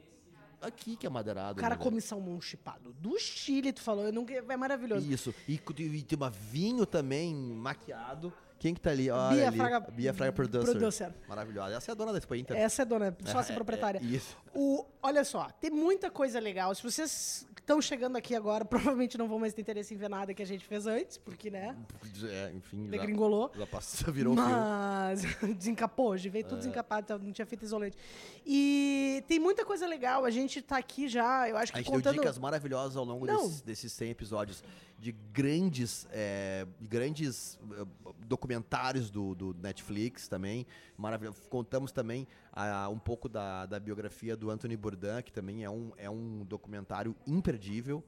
[0.61, 4.07] aqui que é madeirada O cara né, come salmão chipado do Chile, tu falou.
[4.07, 5.07] Eu nunca, é maravilhoso.
[5.13, 9.47] isso e, cu- e tem uma vinho também maquiado quem que tá ali Olha Bia
[9.49, 9.57] ali.
[9.57, 10.71] Fraga- Bia Fraga Producer.
[10.73, 11.15] Producer.
[11.29, 13.99] maravilhosa essa é a dona da Expo Inter Essa é dona, sócia É, proprietária.
[13.99, 16.75] é, isso O, olha só, tem muita coisa legal.
[16.75, 20.33] Se vocês estão chegando aqui agora, provavelmente não vão mais ter interesse em ver nada
[20.33, 21.77] que a gente fez antes, porque, né,
[22.25, 23.51] é, enfim já, degringolou.
[23.55, 25.23] já passou, virou Mas
[25.57, 27.97] desencapou, hoje veio tudo desencapado, então não tinha feito isolante.
[28.45, 31.93] E tem muita coisa legal, a gente tá aqui já, eu acho A que gente
[31.93, 32.15] contando...
[32.15, 34.63] deu dicas maravilhosas ao longo desses, desses 100 episódios
[34.99, 37.85] de grandes, é, de grandes eh,
[38.27, 40.67] documentários do, do Netflix também.
[40.97, 41.43] Maravilhoso.
[41.51, 45.93] Contamos também ah, um pouco da, da biografia do Anthony Bourdain, que também é um,
[45.99, 48.03] é um documentário imperdível.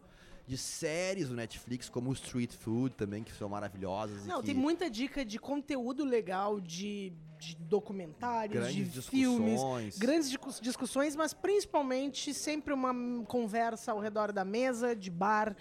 [0.46, 4.24] De séries do Netflix, como o Street Food também, que são maravilhosas.
[4.24, 9.60] Não, que tem muita dica de conteúdo legal, de, de documentários, grandes de filmes,
[9.98, 12.94] grandes discu- discussões, mas principalmente sempre uma
[13.26, 15.54] conversa ao redor da mesa, de bar,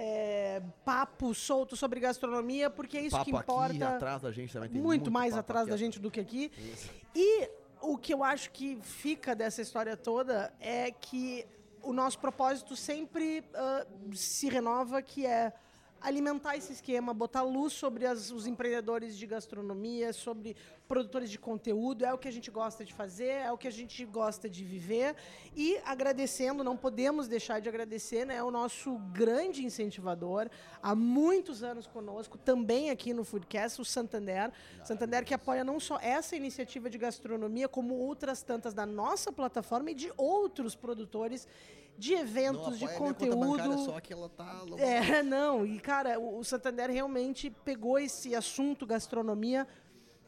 [0.00, 3.74] é, papo solto sobre gastronomia, porque é isso papo que importa.
[3.74, 6.20] aqui atrás da gente também tem muito, mais papo atrás aqui da gente do que
[6.20, 6.52] aqui.
[7.14, 11.44] E o que eu acho que fica dessa história toda é que
[11.82, 15.52] o nosso propósito sempre ah, se renova, que é
[16.00, 22.04] alimentar esse esquema, botar luz sobre as- os empreendedores de gastronomia, sobre produtores de conteúdo,
[22.04, 24.64] é o que a gente gosta de fazer, é o que a gente gosta de
[24.64, 25.14] viver.
[25.54, 30.48] E agradecendo, não podemos deixar de agradecer, né, o nosso grande incentivador,
[30.82, 34.50] há muitos anos conosco, também aqui no Foodcast, o Santander.
[34.84, 39.90] Santander que apoia não só essa iniciativa de gastronomia, como outras tantas da nossa plataforma
[39.90, 41.46] e de outros produtores
[41.98, 43.78] de eventos, Não de conteúdo.
[43.84, 44.62] só que ela tá...
[44.78, 49.66] É, não, e cara, o Santander realmente pegou esse assunto gastronomia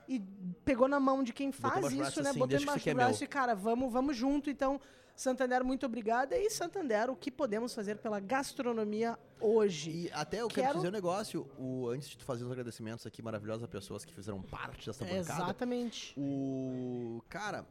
[0.09, 0.21] e
[0.65, 2.31] pegou na mão de quem faz do isso, braço né?
[2.31, 3.25] assim, Botou embaixo do é braço meu.
[3.25, 4.51] e, cara, vamos, vamos junto.
[4.51, 4.81] Então,
[5.15, 6.37] Santander, muito obrigada.
[6.37, 9.91] E Santander, o que podemos fazer pela gastronomia hoje?
[9.91, 13.07] E até eu quero, Quero- dizer um negócio, o, antes de tu fazer os agradecimentos
[13.07, 16.13] aqui maravilhosas a pessoas que fizeram parte dessa bancada, Exatamente.
[16.19, 17.23] o...
[17.29, 17.65] Cara,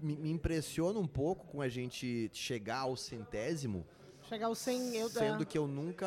[0.00, 3.86] me, me impressiona um pouco com a gente chegar ao centésimo,
[4.28, 6.06] Chegar aos 100 eu sendo que eu nunca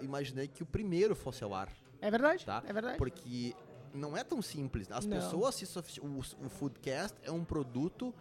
[0.00, 1.68] imaginei que o primeiro fosse ao ar,
[2.00, 2.62] É verdade, tá?
[2.66, 2.96] é verdade.
[2.96, 3.54] Porque
[3.92, 4.90] não é tão simples.
[4.90, 5.18] As Não.
[5.18, 5.66] pessoas se
[6.00, 8.14] o, o Foodcast é um produto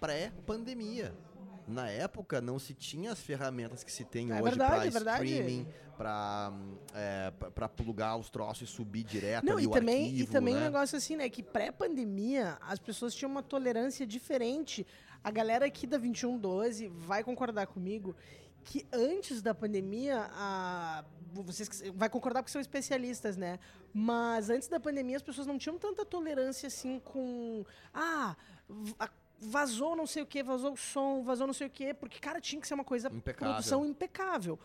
[0.00, 1.14] pré-pandemia.
[1.66, 5.66] Na época não se tinha as ferramentas que se tem É hoje para é streaming,
[5.96, 6.52] para
[6.94, 10.54] é, pra plugar os troços e subir direto Não, e o também, arquivo, e também
[10.54, 10.60] né?
[10.60, 11.28] um negócio assim, né?
[11.28, 14.86] Que pré-pandemia, as pessoas tinham uma tolerância diferente.
[15.24, 18.14] A galera aqui da 2112 vai concordar comigo
[18.62, 23.58] que antes da pandemia, a, vocês vai concordar porque são especialistas, né?
[23.92, 27.64] Mas antes da pandemia, as pessoas não tinham tanta tolerância assim com.
[27.94, 28.36] Ah,
[28.98, 32.18] a- vazou não sei o que, vazou o som, vazou não sei o que, porque,
[32.18, 33.54] cara, tinha que ser uma coisa Impecável.
[33.54, 34.58] produção impecável.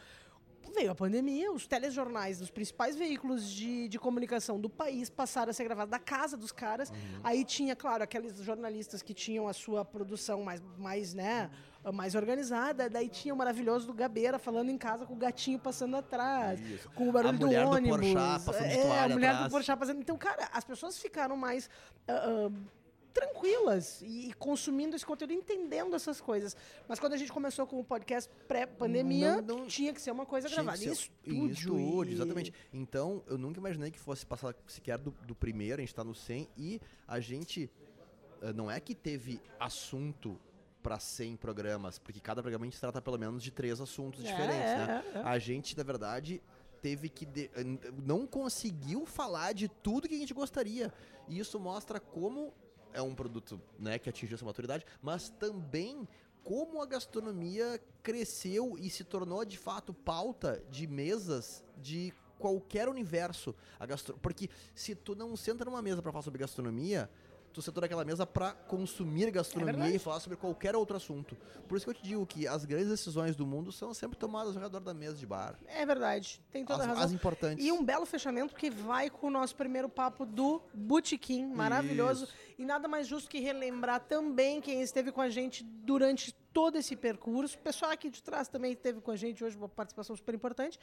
[0.74, 5.54] Veio a pandemia, os telejornais dos principais veículos de, de comunicação do país passaram a
[5.54, 6.90] ser gravados da casa dos caras.
[6.92, 6.96] Uhum.
[7.26, 11.50] Aí tinha, claro, aqueles jornalistas que tinham a sua produção mais, mais, né,
[11.94, 12.90] mais organizada.
[12.90, 16.90] Daí tinha o maravilhoso do Gabeira falando em casa com o gatinho passando atrás, Isso.
[16.92, 17.98] com o barulho A mulher do do ônibus.
[18.00, 19.48] Porchat passando de é, a mulher atrás.
[19.48, 20.00] do Porchat passando.
[20.00, 21.70] Então, cara, as pessoas ficaram mais
[22.08, 22.52] ah, ah,
[23.14, 26.56] tranquilas e, consumindo esse conteúdo, entendendo essas coisas.
[26.88, 30.84] Mas quando a gente começou com o podcast pré-pandemia, tinha que ser uma coisa gravada
[30.84, 31.12] em estúdio.
[31.26, 32.54] Em estúdio, e- exatamente.
[32.74, 36.16] Então, eu nunca imaginei que fosse passar sequer do, do primeiro, a gente tá no
[36.16, 37.70] 100, e a gente.
[38.42, 40.40] eh, Não é que teve assunto
[40.82, 44.32] para 100 programas, porque cada programa a gente trata pelo menos de três assuntos É,
[44.32, 45.04] diferentes, né?
[45.14, 45.22] é, é.
[45.24, 46.42] A gente, na verdade,
[46.82, 47.26] teve que.
[47.26, 47.64] de- eh,
[48.04, 50.92] não conseguiu falar de tudo que a gente gostaria.
[51.28, 52.52] E isso mostra como
[52.94, 56.08] é um produto né, que atingiu essa maturidade, mas também
[56.44, 63.56] como a gastronomia cresceu e se tornou de fato pauta de mesas de qualquer universo.
[63.80, 64.18] A gastro...
[64.22, 67.10] Porque se tu não senta numa mesa para falar sobre gastronomia,
[67.52, 69.96] tu sentou naquela mesa para consumir gastronomia verdade.
[69.96, 71.38] e falar sobre qualquer outro assunto.
[71.68, 74.56] Por isso que eu te digo que as grandes decisões do mundo são sempre tomadas
[74.56, 75.56] ao redor da mesa de bar.
[75.68, 77.06] É verdade, tem toda As, a razão.
[77.06, 77.66] as importantes.
[77.66, 82.26] E um belo fechamento que vai com o nosso primeiro papo do Botequim, maravilhoso.
[82.26, 82.34] Isso.
[82.58, 86.96] E nada mais justo que relembrar também quem esteve com a gente durante todo esse
[86.96, 87.58] percurso.
[87.58, 90.80] O pessoal aqui de trás também esteve com a gente hoje, uma participação super importante.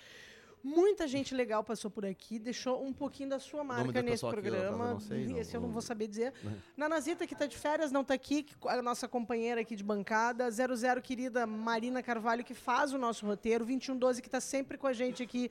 [0.62, 4.38] Muita gente legal passou por aqui, deixou um pouquinho da sua marca nesse pessoal aqui,
[4.48, 4.98] eu- programa.
[5.10, 6.32] não Esse eu não vou saber dizer.
[6.76, 10.50] Nanazita, que tá de férias, não tá aqui, que- a nossa companheira aqui de bancada.
[10.50, 13.64] 00, querida Marina Carvalho, que faz o nosso roteiro.
[13.64, 15.50] 2112, que tá sempre com a gente aqui,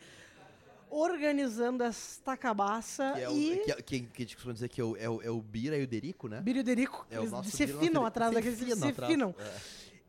[0.90, 3.14] organizando esta cabaça.
[3.16, 5.10] Que é o, e que, que, que a gente costuma dizer que é o, é
[5.10, 6.42] o, é o Bira e o Derico, né?
[6.42, 9.36] Bírio Derico, É o nosso se Bira, finam atrás daqueles, Se se finam.
[9.40, 9.54] é.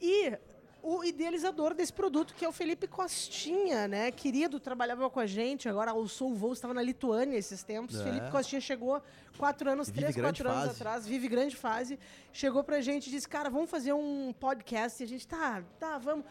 [0.01, 0.39] E
[0.83, 4.11] o idealizador desse produto, que é o Felipe Costinha, né?
[4.11, 7.99] Querido, trabalhava com a gente, agora alçou o voo, estava na Lituânia esses tempos.
[8.01, 8.05] É.
[8.05, 9.03] Felipe Costinha chegou
[9.37, 10.77] quatro anos, Vive três, quatro anos fase.
[10.81, 11.99] atrás, vive grande fase.
[12.33, 15.03] Chegou pra gente e disse, cara, vamos fazer um podcast.
[15.03, 16.25] E a gente, tá, tá, vamos.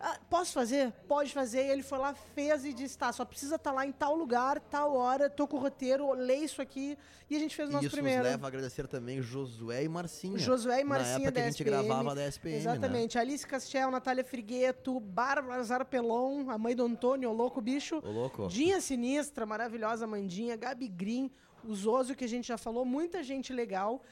[0.00, 0.92] "Ah, posso fazer?
[1.08, 1.64] Pode fazer.
[1.66, 4.60] E ele foi lá, fez e disse, tá, só precisa estar lá em tal lugar,
[4.60, 6.96] tal hora, tô com o roteiro, lê isso aqui.
[7.30, 8.22] E a gente fez o nosso isso primeiro.
[8.22, 10.38] nos leva a agradecer também Josué e Marcinha.
[10.38, 11.70] Josué e Na Marcinha época da que a gente SPM.
[11.86, 12.60] gravava da SPM, né?
[12.60, 13.18] Exatamente.
[13.18, 18.00] Alice Castiel, Natália Frigueto, Bárbara Zarpelon, a mãe do Antônio, o louco bicho.
[18.04, 18.46] Ô, louco.
[18.48, 21.30] Dinha Sinistra, maravilhosa Mandinha, Gabi Green,
[21.66, 24.02] o Zoso, que a gente já falou, muita gente legal.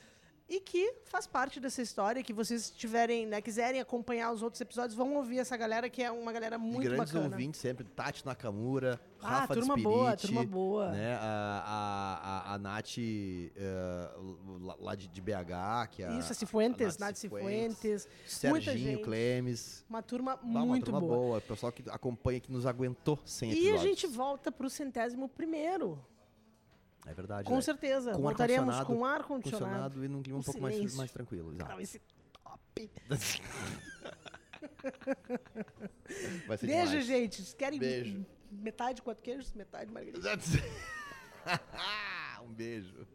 [0.54, 4.94] E que faz parte dessa história, que vocês tiverem, né, quiserem acompanhar os outros episódios,
[4.94, 7.34] vão ouvir essa galera, que é uma galera muito grandes bacana.
[7.34, 10.90] ouvintes sempre, Tati Nakamura, Ah, Rafa turma Despiriti, boa, turma boa.
[10.90, 11.22] Né, a,
[11.64, 14.10] a, a, a Nath eh,
[14.78, 18.06] lá- de, de BH, que é a, Isso, a Cifuentes, a Nath Cifuentes.
[18.44, 19.00] muita Serginho.
[19.02, 19.84] Clemes.
[19.88, 21.16] Uma turma Bah, uma muito turma boa.
[21.16, 21.38] boa.
[21.38, 25.98] O pessoal que acompanha, que nos aguentou sem E a gente volta pro centésimo primeiro.
[27.06, 27.48] É verdade.
[27.48, 27.60] Com né?
[27.60, 28.12] certeza.
[28.12, 29.64] Com Voltaremos ar-condicionado, com ar-condicionado.
[29.64, 31.52] Condicionado e num clima um Com pouco mais, mais tranquilo.
[31.52, 31.72] exato.
[31.76, 32.00] Vai ser
[32.42, 32.90] top.
[36.66, 37.06] Beijo, demais.
[37.06, 37.36] gente.
[37.36, 38.26] Vocês querem Beijo.
[38.50, 40.38] metade quatro queijos, metade margarida?
[42.44, 43.06] um beijo.